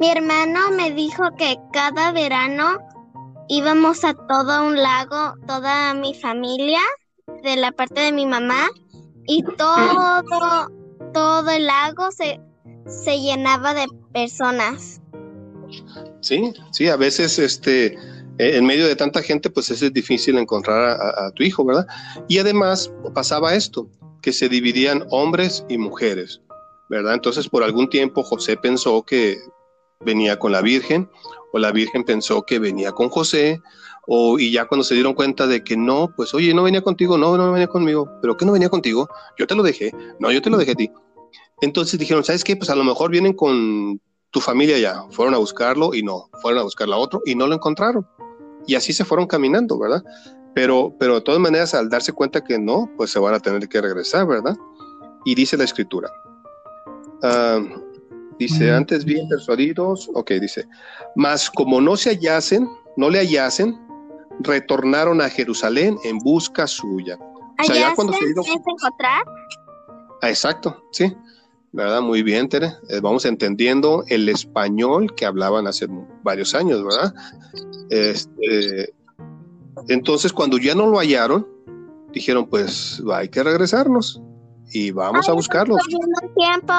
Mi 0.00 0.10
hermano 0.10 0.72
me 0.72 0.90
dijo 0.90 1.22
que 1.38 1.56
cada 1.72 2.10
verano 2.10 2.78
íbamos 3.46 4.02
a 4.02 4.12
todo 4.12 4.66
un 4.66 4.82
lago, 4.82 5.34
toda 5.46 5.94
mi 5.94 6.14
familia, 6.14 6.80
de 7.44 7.54
la 7.54 7.70
parte 7.70 8.00
de 8.00 8.10
mi 8.10 8.26
mamá, 8.26 8.70
y 9.28 9.44
todo, 9.56 10.24
todo 11.14 11.50
el 11.50 11.64
lago 11.64 12.10
se, 12.10 12.40
se 12.86 13.20
llenaba 13.20 13.72
de 13.72 13.86
personas. 14.12 15.00
Sí, 16.22 16.52
sí, 16.72 16.88
a 16.88 16.96
veces 16.96 17.38
este, 17.38 17.96
en 18.38 18.66
medio 18.66 18.86
de 18.86 18.96
tanta 18.96 19.22
gente, 19.22 19.50
pues 19.50 19.70
es 19.70 19.92
difícil 19.92 20.38
encontrar 20.38 20.98
a, 21.00 21.30
tu 21.32 21.42
hijo, 21.42 21.64
¿verdad? 21.64 21.86
Y 22.28 22.38
además 22.38 22.92
pasaba 23.14 23.54
esto, 23.54 23.88
que 24.22 24.32
se 24.32 24.48
dividían 24.48 25.04
hombres 25.10 25.64
y 25.68 25.78
mujeres, 25.78 26.40
¿verdad? 26.88 27.14
Entonces 27.14 27.48
por 27.48 27.62
algún 27.62 27.88
tiempo 27.88 28.22
José 28.22 28.56
pensó 28.56 29.02
que 29.02 29.38
venía 30.00 30.38
con 30.38 30.52
la 30.52 30.60
Virgen, 30.60 31.08
o 31.52 31.58
la 31.58 31.72
Virgen 31.72 32.04
pensó 32.04 32.44
que 32.44 32.58
venía 32.58 32.92
con 32.92 33.08
José, 33.08 33.60
o 34.06 34.38
y 34.38 34.52
ya 34.52 34.66
cuando 34.66 34.84
se 34.84 34.94
dieron 34.94 35.14
cuenta 35.14 35.46
de 35.46 35.64
que 35.64 35.76
no, 35.76 36.12
pues 36.16 36.34
oye, 36.34 36.54
no 36.54 36.62
venía 36.62 36.82
contigo, 36.82 37.18
no, 37.18 37.36
no 37.36 37.52
venía 37.52 37.66
conmigo, 37.66 38.10
pero 38.20 38.36
¿qué 38.36 38.44
no 38.44 38.52
venía 38.52 38.68
contigo? 38.68 39.08
Yo 39.38 39.46
te 39.46 39.54
lo 39.54 39.62
dejé, 39.62 39.92
no, 40.20 40.30
yo 40.30 40.42
te 40.42 40.50
lo 40.50 40.58
dejé 40.58 40.72
a 40.72 40.76
ti. 40.76 40.90
Entonces 41.60 41.98
dijeron, 41.98 42.22
¿sabes 42.22 42.44
qué? 42.44 42.54
Pues 42.56 42.68
a 42.70 42.76
lo 42.76 42.84
mejor 42.84 43.10
vienen 43.10 43.32
con 43.32 44.00
tu 44.30 44.40
familia 44.40 44.78
ya, 44.78 45.04
fueron 45.10 45.34
a 45.34 45.38
buscarlo 45.38 45.94
y 45.94 46.02
no, 46.02 46.28
fueron 46.42 46.60
a 46.60 46.62
buscar 46.62 46.88
a 46.90 46.96
otro 46.96 47.22
y 47.24 47.34
no 47.34 47.46
lo 47.46 47.54
encontraron. 47.54 48.06
Y 48.66 48.74
así 48.74 48.92
se 48.92 49.04
fueron 49.04 49.26
caminando, 49.26 49.78
¿verdad? 49.78 50.02
Pero, 50.54 50.94
pero 50.98 51.16
de 51.16 51.20
todas 51.20 51.40
maneras, 51.40 51.74
al 51.74 51.88
darse 51.88 52.12
cuenta 52.12 52.42
que 52.42 52.58
no, 52.58 52.90
pues 52.96 53.10
se 53.10 53.18
van 53.18 53.34
a 53.34 53.40
tener 53.40 53.68
que 53.68 53.80
regresar, 53.80 54.26
¿verdad? 54.26 54.56
Y 55.24 55.34
dice 55.34 55.56
la 55.56 55.64
escritura. 55.64 56.10
Uh, 57.22 57.86
Dice, 58.38 58.70
antes 58.70 59.04
bien 59.04 59.26
persuadidos, 59.28 60.10
ok, 60.12 60.32
dice, 60.32 60.68
mas 61.14 61.50
como 61.50 61.80
no 61.80 61.96
se 61.96 62.10
hallasen, 62.10 62.68
no 62.96 63.08
le 63.08 63.20
hallasen, 63.20 63.74
retornaron 64.40 65.22
a 65.22 65.30
Jerusalén 65.30 65.96
en 66.04 66.18
busca 66.18 66.66
suya. 66.66 67.16
O 67.18 67.64
sea, 67.64 67.74
ya 67.74 67.94
cuando 67.94 68.12
se 68.12 68.26
encontrar? 68.26 69.24
Ah, 70.20 70.28
exacto, 70.28 70.84
sí. 70.92 71.16
¿Verdad? 71.72 72.00
Muy 72.00 72.22
bien, 72.22 72.48
Tere. 72.48 72.72
Eh, 72.88 73.00
vamos 73.02 73.24
entendiendo 73.24 74.04
el 74.08 74.28
español 74.28 75.14
que 75.14 75.26
hablaban 75.26 75.66
hace 75.66 75.86
varios 76.22 76.54
años, 76.54 76.82
¿verdad? 76.82 77.14
Este, 77.90 78.94
entonces, 79.88 80.32
cuando 80.32 80.58
ya 80.58 80.74
no 80.74 80.86
lo 80.86 80.98
hallaron, 80.98 81.46
dijeron, 82.12 82.46
pues 82.46 83.02
hay 83.12 83.28
que 83.28 83.42
regresarnos 83.42 84.22
y 84.72 84.90
vamos 84.90 85.28
a 85.28 85.32
buscarlos. 85.32 85.78
tiempo. 86.34 86.72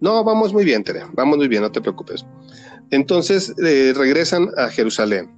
No, 0.00 0.24
vamos 0.24 0.52
muy 0.52 0.64
bien, 0.64 0.82
Tere, 0.82 1.02
vamos 1.12 1.36
muy 1.36 1.48
bien, 1.48 1.62
no 1.62 1.70
te 1.70 1.80
preocupes. 1.80 2.26
Entonces 2.90 3.54
eh, 3.64 3.92
regresan 3.96 4.50
a 4.56 4.68
Jerusalén. 4.68 5.30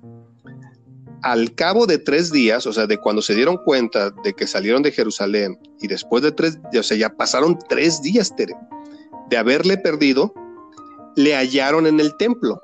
Al 1.25 1.55
cabo 1.55 1.87
de 1.87 1.97
tres 1.97 2.31
días, 2.31 2.67
o 2.67 2.73
sea, 2.75 2.87
de 2.87 2.99
cuando 2.99 3.23
se 3.23 3.35
dieron 3.35 3.57
cuenta 3.57 4.11
de 4.11 4.35
que 4.35 4.47
salieron 4.47 4.83
de 4.83 4.93
Jerusalén 4.93 5.59
y 5.81 5.89
después 5.89 6.23
de 6.23 6.33
tres, 6.33 6.59
o 6.79 6.83
sea, 6.83 6.99
ya 6.99 7.09
pasaron 7.09 7.59
tres 7.67 8.03
días, 8.03 8.37
Tere, 8.37 8.55
de 9.31 9.39
haberle 9.39 9.79
perdido, 9.79 10.35
le 11.17 11.35
hallaron 11.35 11.87
en 11.87 11.99
el 11.99 12.15
templo. 12.19 12.61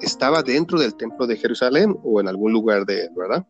Estaba 0.00 0.42
dentro 0.42 0.80
del 0.80 0.94
templo 0.94 1.26
de 1.26 1.36
Jerusalén 1.36 1.94
o 2.02 2.22
en 2.22 2.28
algún 2.28 2.52
lugar 2.52 2.86
de, 2.86 3.10
¿verdad? 3.14 3.44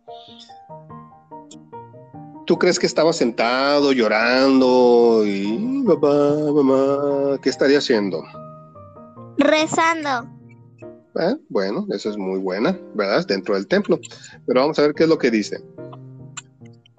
¿Tú 2.44 2.58
crees 2.58 2.80
que 2.80 2.86
estaba 2.86 3.12
sentado 3.12 3.92
llorando 3.92 5.22
y 5.24 5.84
papá, 5.86 6.34
mamá, 6.52 7.38
qué 7.40 7.50
estaría 7.50 7.78
haciendo? 7.78 8.24
Rezando. 9.38 10.33
Ah, 11.16 11.37
bueno, 11.49 11.87
eso 11.90 12.11
es 12.11 12.16
muy 12.16 12.38
buena, 12.40 12.78
¿verdad? 12.94 13.26
Dentro 13.26 13.54
del 13.54 13.66
templo. 13.66 14.00
Pero 14.47 14.61
vamos 14.61 14.78
a 14.78 14.83
ver 14.83 14.94
qué 14.94 15.04
es 15.04 15.09
lo 15.09 15.18
que 15.18 15.30
dice. 15.30 15.62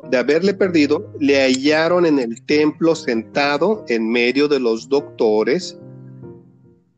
De 0.10 0.18
haberle 0.18 0.54
perdido, 0.54 1.12
le 1.20 1.42
hallaron 1.42 2.06
en 2.06 2.20
el 2.20 2.46
templo 2.46 2.96
sentado 2.96 3.84
en 3.90 4.10
medio 4.10 4.48
de 4.48 4.60
los 4.60 4.88
doctores 4.88 5.78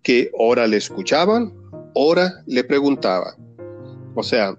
que 0.04 0.30
ora 0.34 0.68
le 0.68 0.78
escuchaban, 0.78 1.54
ora 1.94 2.44
le 2.46 2.64
preguntaban. 2.64 3.34
O 4.16 4.24
sea, 4.24 4.58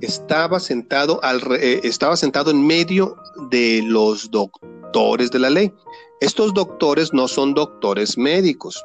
estaba 0.00 0.60
sentado, 0.60 1.22
al, 1.22 1.40
eh, 1.60 1.80
estaba 1.84 2.16
sentado 2.16 2.50
en 2.50 2.66
medio 2.66 3.16
de 3.50 3.82
los 3.84 4.30
doctores 4.30 5.30
de 5.30 5.38
la 5.38 5.50
ley. 5.50 5.72
Estos 6.20 6.54
doctores 6.54 7.12
no 7.12 7.28
son 7.28 7.54
doctores 7.54 8.16
médicos. 8.16 8.82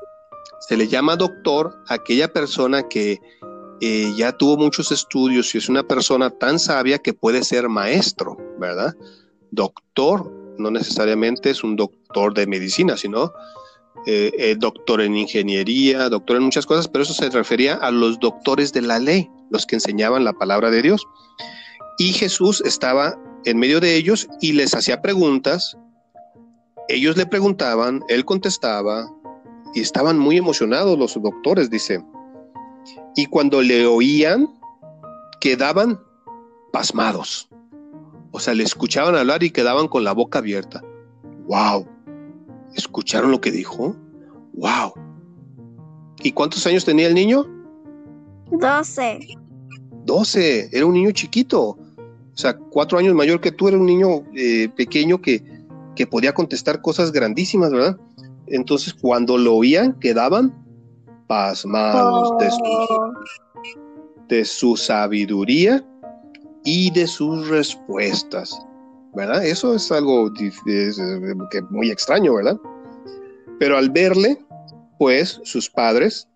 Se 0.67 0.77
le 0.77 0.87
llama 0.87 1.15
doctor 1.15 1.75
a 1.87 1.95
aquella 1.95 2.31
persona 2.31 2.83
que 2.87 3.19
eh, 3.81 4.13
ya 4.15 4.31
tuvo 4.31 4.57
muchos 4.57 4.91
estudios 4.91 5.53
y 5.53 5.57
es 5.57 5.67
una 5.67 5.83
persona 5.83 6.29
tan 6.29 6.57
sabia 6.57 6.99
que 6.99 7.13
puede 7.13 7.43
ser 7.43 7.67
maestro, 7.67 8.37
¿verdad? 8.59 8.93
Doctor 9.51 10.31
no 10.57 10.71
necesariamente 10.71 11.49
es 11.49 11.63
un 11.63 11.75
doctor 11.75 12.33
de 12.33 12.47
medicina, 12.47 12.95
sino 12.95 13.33
eh, 14.05 14.55
doctor 14.57 15.01
en 15.01 15.17
ingeniería, 15.17 16.09
doctor 16.09 16.37
en 16.37 16.43
muchas 16.43 16.65
cosas, 16.65 16.87
pero 16.87 17.03
eso 17.03 17.13
se 17.13 17.29
refería 17.29 17.75
a 17.75 17.91
los 17.91 18.19
doctores 18.19 18.71
de 18.71 18.83
la 18.83 18.99
ley, 18.99 19.29
los 19.49 19.65
que 19.65 19.75
enseñaban 19.75 20.23
la 20.23 20.33
palabra 20.33 20.69
de 20.71 20.81
Dios. 20.81 21.05
Y 21.97 22.13
Jesús 22.13 22.61
estaba 22.65 23.17
en 23.45 23.59
medio 23.59 23.79
de 23.79 23.95
ellos 23.95 24.27
y 24.41 24.53
les 24.53 24.73
hacía 24.73 25.01
preguntas. 25.01 25.77
Ellos 26.87 27.17
le 27.17 27.25
preguntaban, 27.25 28.01
él 28.07 28.25
contestaba 28.25 29.09
y 29.73 29.81
estaban 29.81 30.17
muy 30.17 30.37
emocionados 30.37 30.97
los 30.97 31.21
doctores, 31.21 31.69
dice. 31.69 32.03
Y 33.15 33.25
cuando 33.27 33.61
le 33.61 33.85
oían, 33.85 34.47
quedaban 35.39 35.99
pasmados. 36.71 37.49
O 38.31 38.39
sea, 38.39 38.53
le 38.53 38.63
escuchaban 38.63 39.15
hablar 39.15 39.43
y 39.43 39.51
quedaban 39.51 39.87
con 39.87 40.03
la 40.03 40.13
boca 40.13 40.39
abierta. 40.39 40.83
¡Wow! 41.47 41.87
¿Escucharon 42.75 43.31
lo 43.31 43.41
que 43.41 43.51
dijo? 43.51 43.95
¡Wow! 44.53 44.93
¿Y 46.23 46.31
cuántos 46.31 46.65
años 46.65 46.85
tenía 46.85 47.07
el 47.07 47.13
niño? 47.13 47.45
Doce. 48.51 49.19
12, 50.05 50.69
era 50.71 50.85
un 50.85 50.93
niño 50.93 51.11
chiquito, 51.11 51.77
o 52.33 52.37
sea, 52.37 52.57
cuatro 52.57 52.97
años 52.97 53.13
mayor 53.13 53.39
que 53.39 53.51
tú, 53.51 53.67
era 53.67 53.77
un 53.77 53.85
niño 53.85 54.23
eh, 54.35 54.69
pequeño 54.75 55.21
que, 55.21 55.43
que 55.95 56.07
podía 56.07 56.33
contestar 56.33 56.81
cosas 56.81 57.11
grandísimas, 57.11 57.71
¿verdad? 57.71 57.97
Entonces, 58.47 58.93
cuando 58.93 59.37
lo 59.37 59.55
oían, 59.55 59.97
quedaban 59.99 60.53
pasmados 61.27 62.37
de, 62.39 62.51
su, 62.51 62.61
oh. 62.63 63.13
de 64.27 64.45
su 64.45 64.77
sabiduría 64.77 65.83
y 66.63 66.91
de 66.91 67.07
sus 67.07 67.47
respuestas, 67.47 68.57
¿verdad? 69.13 69.45
Eso 69.45 69.75
es 69.75 69.91
algo 69.91 70.31
muy 71.69 71.91
extraño, 71.91 72.35
¿verdad? 72.35 72.57
Pero 73.59 73.77
al 73.77 73.89
verle, 73.89 74.37
pues 74.97 75.39
sus 75.43 75.69
padres 75.69 76.27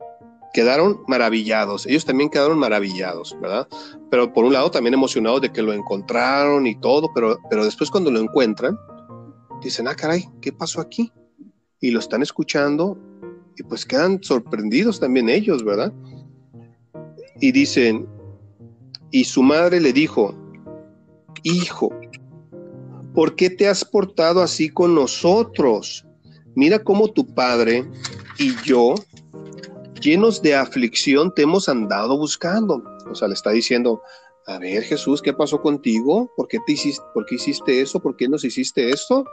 quedaron 0.54 1.02
maravillados, 1.08 1.86
ellos 1.86 2.06
también 2.06 2.30
quedaron 2.30 2.58
maravillados, 2.58 3.38
¿verdad? 3.42 3.68
Pero 4.10 4.34
por 4.34 4.46
un 4.46 4.54
lado 4.54 4.72
también 4.72 4.94
emocionados 4.94 5.42
de 5.42 5.52
que 5.52 5.62
lo 5.62 5.74
encontraron 5.74 6.66
y 6.66 6.76
todo, 6.80 7.12
pero, 7.14 7.38
pero 7.50 7.64
después 7.64 7.92
cuando 7.92 8.12
lo 8.12 8.20
encuentran, 8.20 8.78
dicen, 9.62 9.88
ah, 9.88 9.96
caray, 9.96 10.28
¿qué 10.42 10.52
pasó 10.52 10.82
aquí? 10.82 11.12
Y 11.80 11.92
lo 11.92 12.00
están 12.00 12.22
escuchando 12.22 12.98
y 13.58 13.64
pues 13.64 13.86
quedan 13.86 14.24
sorprendidos 14.24 15.00
también 15.00 15.30
ellos, 15.30 15.64
¿verdad? 15.64 15.92
Y 17.40 17.52
dicen, 17.52 18.08
y 19.12 19.24
su 19.24 19.44
madre 19.44 19.80
le 19.80 19.94
dijo, 19.94 20.36
hijo, 21.44 21.90
¿por 23.14 23.36
qué 23.36 23.50
te 23.50 23.68
has 23.68 23.84
portado 23.84 24.42
así 24.42 24.70
con 24.70 24.94
nosotros? 24.94 26.06
Mira 26.56 26.80
cómo 26.80 27.12
tu 27.12 27.26
padre 27.26 27.86
y 28.38 28.56
yo 28.64 28.96
llenos 30.02 30.42
de 30.42 30.56
aflicción 30.56 31.34
te 31.34 31.44
hemos 31.44 31.70
andado 31.70 32.18
buscando. 32.18 32.84
O 33.10 33.16
sea, 33.16 33.28
le 33.28 33.34
está 33.34 33.52
diciendo, 33.52 34.02
a 34.46 34.60
ver 34.60 34.84
Jesús, 34.84 35.22
¿qué 35.22 35.34
pasó 35.34 35.62
contigo? 35.62 36.32
¿Por 36.36 36.48
qué, 36.48 36.60
te 36.66 36.74
hiciste, 36.74 37.04
¿Por 37.14 37.26
qué 37.26 37.36
hiciste 37.36 37.82
eso? 37.82 38.00
¿Por 38.00 38.16
qué 38.16 38.28
nos 38.28 38.44
hiciste 38.44 38.90
esto? 38.90 39.26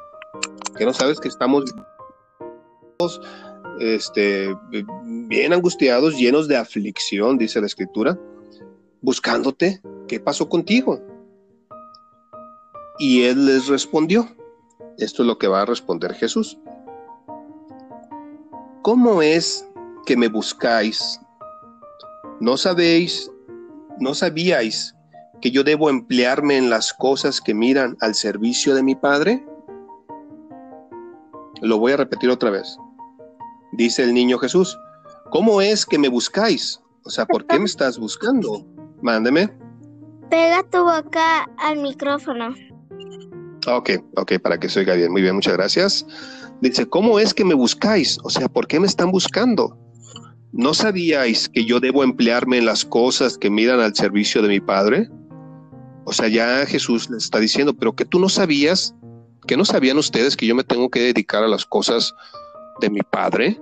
¿Que 0.77 0.85
no 0.85 0.93
sabes 0.93 1.21
que 1.21 1.29
estamos 1.29 1.65
este, 3.81 4.55
bien 5.03 5.53
angustiados, 5.53 6.17
llenos 6.17 6.49
de 6.49 6.57
aflicción, 6.57 7.39
dice 7.39 7.61
la 7.61 7.67
escritura, 7.67 8.19
buscándote? 9.01 9.81
¿Qué 10.09 10.21
pasó 10.21 10.49
contigo? 10.49 11.01
Y 12.99 13.25
él 13.25 13.47
les 13.47 13.67
respondió. 13.69 14.29
Esto 14.99 15.23
es 15.23 15.27
lo 15.27 15.39
que 15.39 15.49
va 15.49 15.63
a 15.63 15.67
responder 15.67 16.15
Jesús. 16.15 16.59
¿Cómo 18.83 19.23
es 19.23 19.67
que 20.07 20.17
me 20.17 20.29
buscáis? 20.29 21.21
¿No 22.41 22.57
sabéis, 22.57 23.31
no 23.99 24.15
sabíais 24.15 24.95
que 25.41 25.51
yo 25.51 25.65
debo 25.65 25.91
emplearme 25.91 26.57
en 26.57 26.71
las 26.71 26.93
cosas 26.93 27.41
que 27.41 27.55
miran 27.55 27.97
al 28.01 28.15
servicio 28.15 28.75
de 28.75 28.83
mi 28.83 28.95
Padre? 28.95 29.45
Lo 31.63 31.79
voy 31.79 31.93
a 31.93 31.97
repetir 31.97 32.31
otra 32.31 32.51
vez. 32.51 32.79
Dice 33.77 34.05
el 34.05 34.15
niño 34.15 34.39
Jesús, 34.39 34.79
¿cómo 35.31 35.61
es 35.61 35.85
que 35.85 35.99
me 35.99 36.09
buscáis? 36.09 36.81
O 37.05 37.11
sea, 37.11 37.27
¿por 37.27 37.45
qué 37.47 37.59
me 37.59 37.65
estás 37.65 37.99
buscando? 37.99 38.65
Mándeme. 39.03 39.53
Pega 40.31 40.63
tu 40.71 40.79
boca 40.79 41.43
al 41.59 41.79
micrófono. 41.79 42.55
Ok, 43.67 43.91
ok, 44.17 44.39
para 44.41 44.59
que 44.59 44.69
se 44.69 44.81
oiga 44.81 44.95
bien. 44.95 45.11
Muy 45.11 45.23
bien, 45.23 45.35
muchas 45.35 45.55
gracias. 45.55 46.07
Dice, 46.61 46.87
¿cómo 46.89 47.19
es 47.19 47.35
que 47.35 47.45
me 47.45 47.55
buscáis? 47.55 48.19
O 48.23 48.31
sea, 48.31 48.49
¿por 48.49 48.69
qué 48.69 48.79
me 48.79 48.87
están 48.87 49.11
buscando? 49.11 49.77
¿No 50.53 50.73
sabíais 50.73 51.49
que 51.49 51.65
yo 51.65 51.81
debo 51.81 52.05
emplearme 52.05 52.59
en 52.59 52.67
las 52.67 52.85
cosas 52.85 53.37
que 53.37 53.51
miran 53.51 53.81
al 53.81 53.97
servicio 53.97 54.41
de 54.41 54.49
mi 54.49 54.61
Padre? 54.61 55.11
O 56.05 56.13
sea, 56.13 56.29
ya 56.29 56.65
Jesús 56.67 57.11
les 57.11 57.25
está 57.25 57.41
diciendo, 57.41 57.75
pero 57.75 57.97
que 57.97 58.05
tú 58.05 58.21
no 58.21 58.29
sabías, 58.29 58.95
que 59.49 59.57
no 59.57 59.65
sabían 59.65 59.99
ustedes 59.99 60.37
que 60.37 60.47
yo 60.47 60.55
me 60.55 60.63
tengo 60.63 60.91
que 60.91 61.01
dedicar 61.01 61.43
a 61.43 61.49
las 61.49 61.65
cosas 61.67 62.15
de 62.81 62.91
mi 62.91 63.01
Padre. 63.01 63.61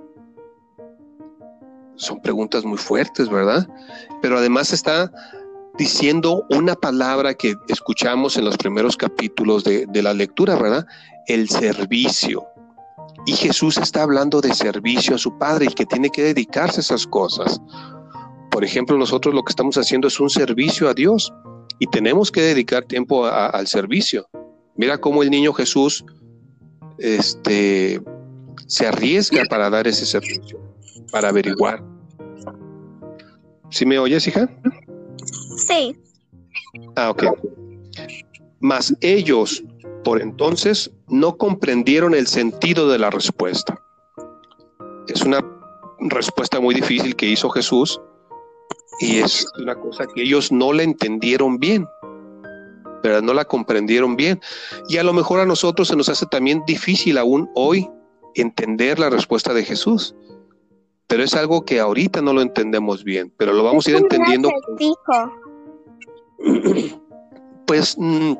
Son 1.95 2.21
preguntas 2.21 2.65
muy 2.65 2.77
fuertes, 2.77 3.29
¿verdad? 3.29 3.67
Pero 4.21 4.37
además 4.37 4.73
está 4.73 5.11
diciendo 5.77 6.45
una 6.49 6.75
palabra 6.75 7.33
que 7.33 7.55
escuchamos 7.67 8.37
en 8.37 8.45
los 8.45 8.57
primeros 8.57 8.97
capítulos 8.97 9.63
de, 9.63 9.85
de 9.87 10.03
la 10.03 10.13
lectura, 10.13 10.55
¿verdad? 10.55 10.85
El 11.27 11.49
servicio. 11.49 12.45
Y 13.25 13.33
Jesús 13.33 13.77
está 13.77 14.03
hablando 14.03 14.41
de 14.41 14.53
servicio 14.53 15.15
a 15.15 15.17
su 15.17 15.37
Padre 15.37 15.67
y 15.69 15.73
que 15.73 15.85
tiene 15.85 16.09
que 16.09 16.23
dedicarse 16.23 16.79
a 16.79 16.81
esas 16.81 17.07
cosas. 17.07 17.61
Por 18.51 18.63
ejemplo, 18.63 18.97
nosotros 18.97 19.33
lo 19.33 19.43
que 19.43 19.51
estamos 19.51 19.77
haciendo 19.77 20.07
es 20.07 20.19
un 20.19 20.29
servicio 20.29 20.89
a 20.89 20.93
Dios 20.93 21.33
y 21.79 21.87
tenemos 21.87 22.31
que 22.31 22.41
dedicar 22.41 22.83
tiempo 22.83 23.25
al 23.25 23.67
servicio. 23.67 24.27
Mira 24.75 24.99
cómo 24.99 25.23
el 25.23 25.31
niño 25.31 25.53
Jesús 25.53 26.03
este, 26.97 28.01
se 28.67 28.87
arriesga 28.87 29.43
para 29.49 29.69
dar 29.69 29.87
ese 29.87 30.05
servicio, 30.05 30.59
para 31.11 31.29
averiguar. 31.29 31.83
¿Sí 33.69 33.85
me 33.85 33.97
oyes, 33.97 34.27
hija? 34.27 34.49
Sí. 35.57 35.97
Ah, 36.95 37.09
ok. 37.09 37.23
Mas 38.59 38.95
ellos, 39.01 39.63
por 40.03 40.21
entonces, 40.21 40.91
no 41.07 41.37
comprendieron 41.37 42.13
el 42.13 42.27
sentido 42.27 42.89
de 42.89 42.99
la 42.99 43.09
respuesta. 43.09 43.79
Es 45.07 45.21
una 45.23 45.43
respuesta 45.99 46.59
muy 46.59 46.75
difícil 46.75 47.15
que 47.15 47.27
hizo 47.27 47.49
Jesús 47.49 47.99
y 48.99 49.17
es 49.17 49.47
una 49.59 49.75
cosa 49.75 50.05
que 50.13 50.23
ellos 50.23 50.51
no 50.51 50.71
la 50.71 50.83
entendieron 50.83 51.59
bien, 51.59 51.87
pero 53.01 53.21
no 53.21 53.33
la 53.33 53.45
comprendieron 53.45 54.15
bien. 54.15 54.39
Y 54.87 54.97
a 54.97 55.03
lo 55.03 55.13
mejor 55.13 55.39
a 55.39 55.45
nosotros 55.45 55.87
se 55.87 55.95
nos 55.95 56.09
hace 56.09 56.25
también 56.27 56.63
difícil 56.65 57.17
aún 57.17 57.49
hoy 57.55 57.89
entender 58.35 58.99
la 58.99 59.09
respuesta 59.09 59.53
de 59.53 59.63
Jesús. 59.63 60.15
Pero 61.07 61.23
es 61.23 61.33
algo 61.35 61.65
que 61.65 61.79
ahorita 61.79 62.21
no 62.21 62.33
lo 62.33 62.41
entendemos 62.41 63.03
bien, 63.03 63.31
pero 63.37 63.53
lo 63.53 63.63
vamos 63.63 63.85
a 63.87 63.91
ir 63.91 63.97
entendiendo. 63.97 64.49
Pues 67.65 67.95
mm, 67.97 68.33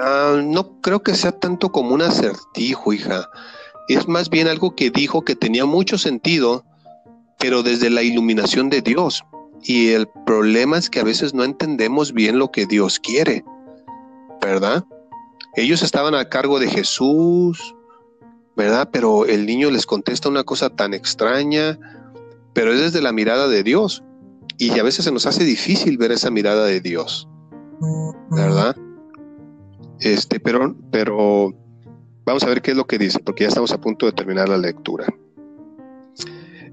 ah, 0.00 0.40
no 0.42 0.80
creo 0.80 1.02
que 1.02 1.16
sea 1.16 1.32
tanto 1.32 1.72
como 1.72 1.94
un 1.94 2.02
acertijo, 2.02 2.92
hija. 2.92 3.28
Es 3.88 4.06
más 4.06 4.30
bien 4.30 4.46
algo 4.46 4.76
que 4.76 4.90
dijo 4.90 5.22
que 5.22 5.34
tenía 5.34 5.64
mucho 5.64 5.98
sentido, 5.98 6.64
pero 7.38 7.64
desde 7.64 7.90
la 7.90 8.02
iluminación 8.02 8.70
de 8.70 8.82
Dios. 8.82 9.24
Y 9.62 9.88
el 9.88 10.06
problema 10.24 10.78
es 10.78 10.90
que 10.90 11.00
a 11.00 11.04
veces 11.04 11.34
no 11.34 11.42
entendemos 11.42 12.12
bien 12.12 12.38
lo 12.38 12.50
que 12.52 12.66
Dios 12.66 13.00
quiere, 13.00 13.44
¿verdad? 14.40 14.84
Ellos 15.56 15.82
estaban 15.82 16.14
a 16.14 16.28
cargo 16.28 16.58
de 16.60 16.68
Jesús, 16.68 17.74
¿verdad? 18.56 18.88
Pero 18.90 19.26
el 19.26 19.46
niño 19.46 19.70
les 19.70 19.86
contesta 19.86 20.28
una 20.28 20.44
cosa 20.44 20.70
tan 20.70 20.94
extraña, 20.94 21.78
pero 22.54 22.72
es 22.72 22.80
desde 22.80 23.02
la 23.02 23.12
mirada 23.12 23.48
de 23.48 23.62
Dios. 23.62 24.02
Y 24.58 24.78
a 24.78 24.82
veces 24.82 25.04
se 25.04 25.12
nos 25.12 25.26
hace 25.26 25.44
difícil 25.44 25.98
ver 25.98 26.12
esa 26.12 26.30
mirada 26.30 26.64
de 26.64 26.80
Dios, 26.80 27.28
¿verdad? 28.30 28.74
Este, 30.00 30.40
pero, 30.40 30.74
pero 30.90 31.54
vamos 32.24 32.42
a 32.42 32.46
ver 32.46 32.62
qué 32.62 32.70
es 32.70 32.76
lo 32.76 32.86
que 32.86 32.96
dice, 32.96 33.18
porque 33.18 33.44
ya 33.44 33.48
estamos 33.48 33.72
a 33.72 33.80
punto 33.80 34.06
de 34.06 34.12
terminar 34.12 34.48
la 34.48 34.56
lectura. 34.56 35.06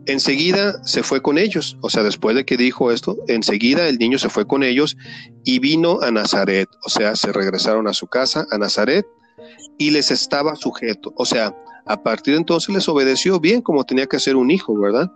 Enseguida 0.06 0.82
se 0.84 1.04
fue 1.04 1.22
con 1.22 1.38
ellos, 1.38 1.78
o 1.82 1.90
sea, 1.90 2.04
después 2.04 2.36
de 2.36 2.46
que 2.46 2.58
dijo 2.58 2.92
esto, 2.92 3.18
enseguida 3.28 3.88
el 3.88 3.98
niño 3.98 4.18
se 4.18 4.30
fue 4.30 4.46
con 4.46 4.64
ellos 4.64 4.98
y 5.44 5.60
vino 5.60 6.02
a 6.02 6.12
Nazaret, 6.12 6.70
o 6.86 6.90
sea, 6.90 7.16
se 7.16 7.32
regresaron 7.34 7.88
a 7.88 7.94
su 7.94 8.08
casa, 8.08 8.46
a 8.52 8.58
Nazaret, 8.58 9.06
y 9.78 9.92
les 9.92 10.12
estaba 10.12 10.56
sujeto, 10.56 11.14
o 11.16 11.26
sea, 11.26 11.56
a 11.86 12.02
partir 12.02 12.34
de 12.34 12.40
entonces 12.40 12.74
les 12.74 12.88
obedeció 12.88 13.40
bien 13.40 13.62
como 13.62 13.84
tenía 13.84 14.08
que 14.08 14.20
ser 14.20 14.36
un 14.36 14.52
hijo, 14.52 14.78
¿verdad? 14.80 15.12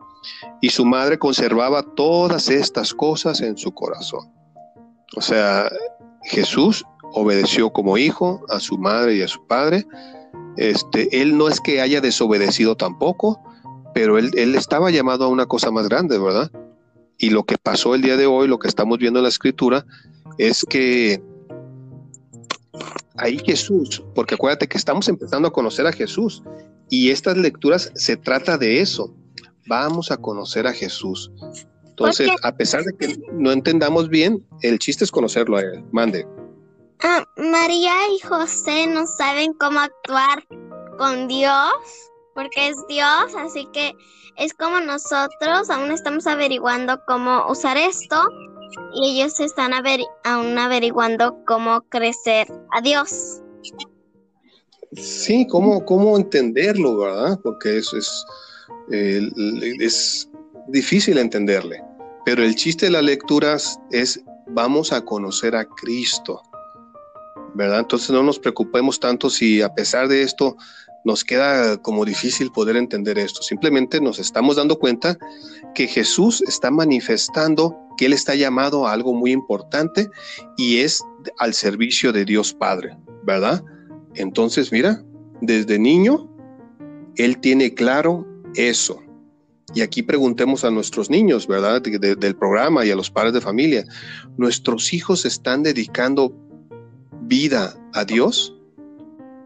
Y 0.61 0.69
su 0.69 0.85
madre 0.85 1.17
conservaba 1.17 1.83
todas 1.83 2.49
estas 2.49 2.93
cosas 2.93 3.41
en 3.41 3.57
su 3.57 3.73
corazón. 3.73 4.31
O 5.15 5.21
sea, 5.21 5.69
Jesús 6.23 6.85
obedeció 7.13 7.71
como 7.71 7.97
hijo 7.97 8.41
a 8.49 8.59
su 8.59 8.77
madre 8.77 9.15
y 9.15 9.21
a 9.21 9.27
su 9.27 9.45
padre. 9.47 9.85
Este, 10.57 11.21
él 11.21 11.37
no 11.37 11.47
es 11.47 11.61
que 11.61 11.81
haya 11.81 12.01
desobedecido 12.01 12.75
tampoco, 12.75 13.39
pero 13.93 14.17
él, 14.17 14.31
él 14.35 14.55
estaba 14.55 14.91
llamado 14.91 15.25
a 15.25 15.29
una 15.29 15.45
cosa 15.45 15.71
más 15.71 15.87
grande, 15.87 16.17
¿verdad? 16.17 16.51
Y 17.17 17.29
lo 17.29 17.43
que 17.43 17.57
pasó 17.57 17.95
el 17.95 18.01
día 18.01 18.17
de 18.17 18.27
hoy, 18.27 18.47
lo 18.47 18.59
que 18.59 18.67
estamos 18.67 18.97
viendo 18.97 19.19
en 19.19 19.23
la 19.23 19.29
escritura, 19.29 19.85
es 20.37 20.65
que 20.69 21.21
ahí 23.17 23.39
Jesús, 23.45 24.03
porque 24.15 24.35
acuérdate 24.35 24.67
que 24.67 24.77
estamos 24.77 25.07
empezando 25.07 25.47
a 25.47 25.51
conocer 25.51 25.87
a 25.87 25.91
Jesús 25.91 26.43
y 26.89 27.11
estas 27.11 27.37
lecturas 27.37 27.91
se 27.95 28.17
trata 28.17 28.57
de 28.57 28.81
eso. 28.81 29.13
Vamos 29.67 30.11
a 30.11 30.17
conocer 30.17 30.65
a 30.67 30.73
Jesús. 30.73 31.31
Entonces, 31.85 32.29
a 32.43 32.55
pesar 32.55 32.83
de 32.83 32.95
que 32.95 33.17
no 33.33 33.51
entendamos 33.51 34.07
bien, 34.07 34.45
el 34.61 34.79
chiste 34.79 35.03
es 35.03 35.11
conocerlo 35.11 35.57
a 35.57 35.61
él. 35.61 35.83
Mande. 35.91 36.27
Ah, 37.01 37.25
María 37.37 37.93
y 38.15 38.19
José 38.19 38.87
no 38.87 39.05
saben 39.05 39.53
cómo 39.53 39.79
actuar 39.79 40.43
con 40.97 41.27
Dios, 41.27 41.73
porque 42.33 42.69
es 42.69 42.77
Dios, 42.87 43.35
así 43.37 43.67
que 43.73 43.93
es 44.35 44.53
como 44.53 44.79
nosotros, 44.79 45.69
aún 45.69 45.91
estamos 45.91 46.27
averiguando 46.27 46.99
cómo 47.07 47.47
usar 47.49 47.77
esto 47.77 48.29
y 48.93 49.21
ellos 49.21 49.39
están 49.39 49.71
aún 50.23 50.57
averiguando 50.57 51.43
cómo 51.45 51.81
crecer 51.89 52.47
a 52.71 52.81
Dios. 52.81 53.41
Sí, 54.93 55.45
cómo, 55.47 55.83
cómo 55.85 56.17
entenderlo, 56.17 56.97
¿verdad? 56.97 57.39
Porque 57.43 57.77
eso 57.77 57.97
es, 57.97 58.25
es 58.89 60.29
difícil 60.67 61.17
entenderle. 61.17 61.83
Pero 62.25 62.43
el 62.43 62.55
chiste 62.55 62.87
de 62.87 62.91
las 62.91 63.03
lecturas 63.03 63.79
es 63.91 64.21
vamos 64.47 64.91
a 64.91 65.03
conocer 65.03 65.55
a 65.55 65.65
Cristo, 65.65 66.41
¿verdad? 67.53 67.81
Entonces 67.81 68.09
no 68.11 68.23
nos 68.23 68.39
preocupemos 68.39 68.99
tanto 68.99 69.29
si 69.29 69.61
a 69.61 69.73
pesar 69.73 70.07
de 70.07 70.21
esto 70.21 70.55
nos 71.07 71.23
queda 71.23 71.77
como 71.81 72.03
difícil 72.03 72.51
poder 72.51 72.75
entender 72.75 73.17
esto. 73.17 73.41
Simplemente 73.41 74.01
nos 74.01 74.19
estamos 74.19 74.57
dando 74.57 74.77
cuenta 74.77 75.17
que 75.73 75.87
Jesús 75.87 76.43
está 76.45 76.69
manifestando 76.69 77.77
que 77.97 78.07
Él 78.07 78.13
está 78.13 78.35
llamado 78.35 78.85
a 78.85 78.91
algo 78.91 79.13
muy 79.13 79.31
importante 79.31 80.09
y 80.57 80.79
es 80.79 81.01
al 81.39 81.53
servicio 81.53 82.11
de 82.11 82.25
Dios 82.25 82.53
Padre, 82.53 82.97
¿verdad? 83.23 83.63
Entonces, 84.15 84.69
mira, 84.73 85.01
desde 85.39 85.79
niño, 85.79 86.29
Él 87.15 87.39
tiene 87.39 87.73
claro 87.73 88.27
eso. 88.55 89.01
Y 89.73 89.81
aquí 89.81 90.03
preguntemos 90.03 90.65
a 90.65 90.71
nuestros 90.71 91.09
niños, 91.09 91.47
¿verdad? 91.47 91.81
del 91.81 92.35
programa 92.35 92.85
y 92.85 92.91
a 92.91 92.97
los 92.97 93.09
padres 93.09 93.33
de 93.33 93.41
familia, 93.41 93.85
¿nuestros 94.37 94.93
hijos 94.93 95.25
están 95.25 95.63
dedicando 95.63 96.35
vida 97.21 97.77
a 97.93 98.03
Dios? 98.03 98.56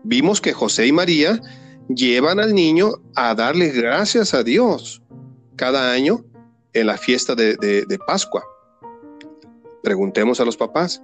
Vimos 0.03 0.41
que 0.41 0.53
José 0.53 0.87
y 0.87 0.91
María 0.91 1.39
llevan 1.89 2.39
al 2.39 2.53
niño 2.53 2.93
a 3.15 3.35
darle 3.35 3.69
gracias 3.69 4.33
a 4.33 4.43
Dios 4.43 5.01
cada 5.55 5.91
año 5.91 6.23
en 6.73 6.87
la 6.87 6.97
fiesta 6.97 7.35
de, 7.35 7.99
Pascua. 8.07 8.43
Preguntemos 9.83 10.39
a 10.39 10.45
los 10.45 10.57
papás, 10.57 11.01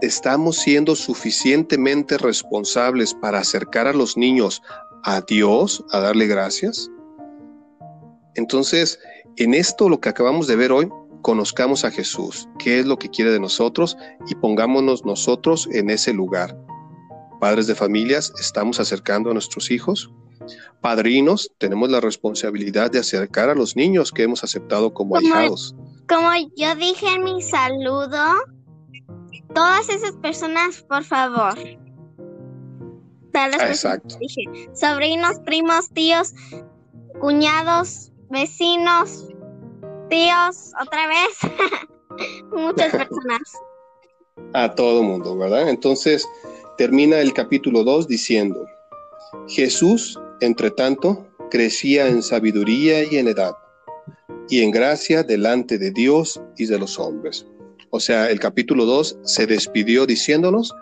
¿estamos 0.00 0.56
siendo 0.56 0.96
suficientemente 0.96 2.18
responsables 2.18 3.14
para 3.14 3.38
acercar 3.38 3.86
a 3.86 3.92
los 3.92 4.16
niños 4.16 4.62
a 5.04 5.20
Dios, 5.20 5.84
a 5.90 6.00
darle 6.00 6.26
gracias? 6.26 6.90
Entonces, 8.34 8.98
en 9.36 9.54
esto 9.54 9.88
lo 9.88 10.00
que 10.00 10.08
acabamos 10.08 10.46
de 10.46 10.56
ver 10.56 10.72
hoy 10.72 10.88
conozcamos 11.22 11.84
a 11.84 11.90
Jesús, 11.90 12.48
qué 12.58 12.80
es 12.80 12.86
lo 12.86 12.98
que 12.98 13.08
quiere 13.08 13.30
de 13.30 13.40
nosotros 13.40 13.96
y 14.26 14.34
pongámonos 14.34 15.04
nosotros 15.04 15.68
en 15.72 15.90
ese 15.90 16.12
lugar. 16.12 16.56
Padres 17.44 17.66
de 17.66 17.74
familias, 17.74 18.32
estamos 18.40 18.80
acercando 18.80 19.28
a 19.28 19.34
nuestros 19.34 19.70
hijos. 19.70 20.10
Padrinos, 20.80 21.52
tenemos 21.58 21.90
la 21.90 22.00
responsabilidad 22.00 22.90
de 22.90 23.00
acercar 23.00 23.50
a 23.50 23.54
los 23.54 23.76
niños 23.76 24.10
que 24.12 24.22
hemos 24.22 24.42
aceptado 24.42 24.94
como, 24.94 25.16
como 25.16 25.34
ahijados. 25.34 25.76
Como 26.08 26.30
yo 26.56 26.74
dije 26.76 27.06
en 27.06 27.22
mi 27.22 27.42
saludo, 27.42 28.32
todas 29.54 29.90
esas 29.90 30.12
personas, 30.22 30.80
por 30.88 31.04
favor. 31.04 31.58
Exacto. 33.34 34.16
Dije, 34.18 34.70
sobrinos, 34.72 35.38
primos, 35.40 35.90
tíos, 35.90 36.32
cuñados, 37.20 38.10
vecinos, 38.30 39.28
tíos, 40.08 40.72
otra 40.80 41.08
vez. 41.08 41.52
Muchas 42.52 42.90
personas. 42.96 43.52
A 44.54 44.74
todo 44.74 45.02
mundo, 45.02 45.36
¿verdad? 45.36 45.68
Entonces 45.68 46.26
termina 46.76 47.20
el 47.20 47.32
capítulo 47.32 47.84
2 47.84 48.08
diciendo, 48.08 48.66
Jesús, 49.48 50.18
entre 50.40 50.70
tanto, 50.70 51.26
crecía 51.50 52.08
en 52.08 52.22
sabiduría 52.22 53.04
y 53.04 53.18
en 53.18 53.28
edad, 53.28 53.54
y 54.48 54.62
en 54.62 54.70
gracia 54.70 55.22
delante 55.22 55.78
de 55.78 55.90
Dios 55.90 56.40
y 56.56 56.66
de 56.66 56.78
los 56.78 56.98
hombres. 56.98 57.46
O 57.90 58.00
sea, 58.00 58.30
el 58.30 58.40
capítulo 58.40 58.84
2 58.86 59.18
se 59.22 59.46
despidió 59.46 60.06
diciéndonos 60.06 60.74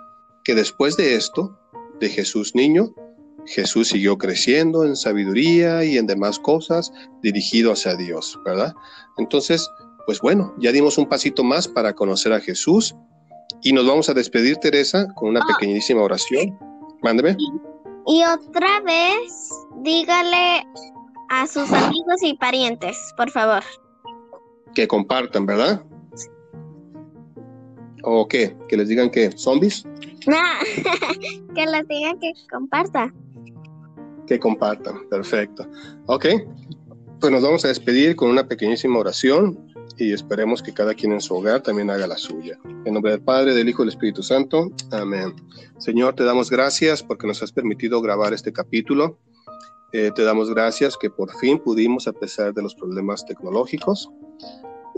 que 0.45 0.55
después 0.55 0.97
de 0.97 1.15
esto, 1.15 1.59
de 2.01 2.09
Jesús 2.09 2.55
niño, 2.55 2.95
Jesús 3.47 3.89
siguió 3.89 4.19
creciendo 4.19 4.85
en 4.85 4.97
sabiduría 4.97 5.85
y 5.85 5.99
en 5.99 6.07
demás 6.07 6.39
cosas 6.39 6.93
dirigido 7.23 7.73
hacia 7.73 7.97
Dios, 7.97 8.39
¿verdad? 8.45 8.73
Entonces, 9.19 9.69
pues 10.07 10.21
bueno, 10.21 10.55
ya 10.59 10.73
dimos 10.73 10.97
un 10.97 11.09
pasito 11.09 11.45
más 11.45 11.69
para 11.69 11.93
conocer 11.93 12.33
a 12.33 12.41
Jesús 12.41 12.95
y 13.63 13.73
nos 13.73 13.87
vamos 13.87 14.09
a 14.09 14.15
despedir, 14.15 14.57
Teresa, 14.57 15.07
con 15.15 15.31
una 15.31 15.41
ah. 15.41 15.47
pequeñísima 15.49 16.03
oración. 16.03 16.59
Mándeme. 17.03 17.37
Y, 17.39 18.19
y 18.19 18.25
otra 18.25 18.81
vez, 18.81 19.51
dígale 19.83 20.67
a 21.29 21.47
sus 21.47 21.73
amigos 21.73 22.23
y 22.23 22.35
parientes, 22.35 22.97
por 23.17 23.31
favor. 23.31 23.63
Que 24.75 24.87
compartan, 24.87 25.47
¿verdad? 25.47 25.83
¿O 28.03 28.27
qué? 28.27 28.57
¿Que 28.69 28.77
les 28.77 28.89
digan 28.89 29.11
que 29.11 29.31
zombies? 29.33 29.85
No, 30.27 30.37
que 31.55 31.67
les 31.67 31.89
digan 31.89 32.19
que 32.19 32.33
compartan. 32.51 33.15
Que 34.27 34.39
compartan, 34.39 35.09
perfecto. 35.09 35.67
Ok, 36.07 36.27
pues 37.21 37.33
nos 37.33 37.43
vamos 37.43 37.65
a 37.65 37.69
despedir 37.69 38.17
con 38.17 38.31
una 38.31 38.47
pequeñísima 38.47 38.99
oración 38.99 39.72
y 39.99 40.13
esperemos 40.13 40.63
que 40.63 40.73
cada 40.73 40.95
quien 40.95 41.13
en 41.13 41.21
su 41.21 41.35
hogar 41.35 41.63
también 41.63 41.91
haga 41.91 42.07
la 42.07 42.17
suya. 42.17 42.59
En 42.85 42.95
nombre 42.95 43.13
del 43.13 43.23
Padre, 43.23 43.55
del 43.55 43.69
Hijo 43.69 43.83
y 43.83 43.87
del 43.87 43.95
Espíritu 43.95 44.23
Santo. 44.23 44.71
Amén. 44.91 45.35
Señor, 45.79 46.15
te 46.15 46.25
damos 46.25 46.51
gracias 46.51 47.03
porque 47.03 47.27
nos 47.27 47.43
has 47.43 47.53
permitido 47.53 48.01
grabar 48.01 48.33
este 48.33 48.53
capítulo. 48.53 49.19
Eh, 49.93 50.11
te 50.15 50.23
damos 50.23 50.51
gracias 50.51 50.97
que 50.97 51.11
por 51.11 51.31
fin 51.39 51.59
pudimos, 51.59 52.09
a 52.09 52.13
pesar 52.13 52.55
de 52.55 52.63
los 52.63 52.75
problemas 52.75 53.27
tecnológicos, 53.27 54.11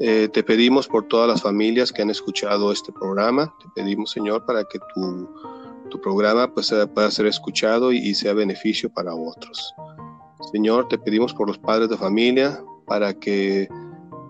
eh, 0.01 0.29
te 0.33 0.43
pedimos 0.43 0.87
por 0.87 1.07
todas 1.09 1.29
las 1.29 1.43
familias 1.43 1.93
que 1.93 2.03
han 2.03 2.11
escuchado 2.11 2.73
este 2.73 2.93
programa, 2.93 3.53
te 3.61 3.67
pedimos 3.75 4.11
Señor 4.11 4.45
para 4.45 4.65
que 4.65 4.79
tu, 4.95 5.29
tu 5.91 6.01
programa 6.01 6.53
pues, 6.53 6.75
pueda 6.95 7.11
ser 7.11 7.27
escuchado 7.27 7.93
y, 7.93 7.99
y, 7.99 8.15
sea 8.15 8.35
beneficio 8.35 8.89
para 8.89 9.15
otros. 9.15 9.75
Señor, 10.53 10.89
te 10.89 10.99
pedimos 10.99 11.33
por 11.35 11.49
los 11.49 11.59
padres 11.59 11.89
de 11.89 11.97
familia 11.97 12.61
para 12.87 13.15
que 13.15 13.69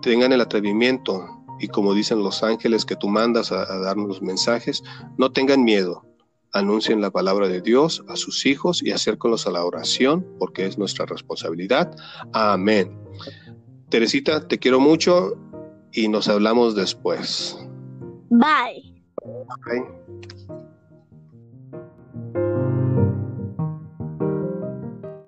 tengan 0.05 0.31
el 0.31 0.41
atrevimiento 0.41 1.27
y 1.59 1.67
como 1.67 1.95
dicen 1.95 2.19
los 2.19 2.43
ángeles 2.43 2.85
que 2.85 2.95
tú 2.95 3.09
mandas 3.09 3.51
a, 3.51 3.63
a 3.63 3.79
darnos 3.79 4.07
los 4.07 4.21
mensajes, 4.21 4.83
no 5.17 5.31
tengan 5.31 5.63
miedo, 5.63 6.05
anuncien 6.53 7.01
la 7.01 7.09
palabra 7.09 7.47
de 7.47 7.59
Dios 7.59 8.03
a 8.07 8.15
sus 8.15 8.45
hijos 8.45 8.83
y 8.83 8.91
acérquenlos 8.91 9.47
a 9.47 9.51
la 9.51 9.65
oración 9.65 10.23
porque 10.37 10.67
es 10.67 10.77
nuestra 10.77 11.07
responsabilidad. 11.07 11.95
Amén. 12.33 12.95
Teresita, 13.89 14.47
te 14.47 14.59
quiero 14.59 14.79
mucho 14.79 15.39
y 15.91 16.07
nos 16.07 16.27
hablamos 16.27 16.75
después. 16.75 17.57
Bye. 18.29 18.93
Bye. 19.65 20.35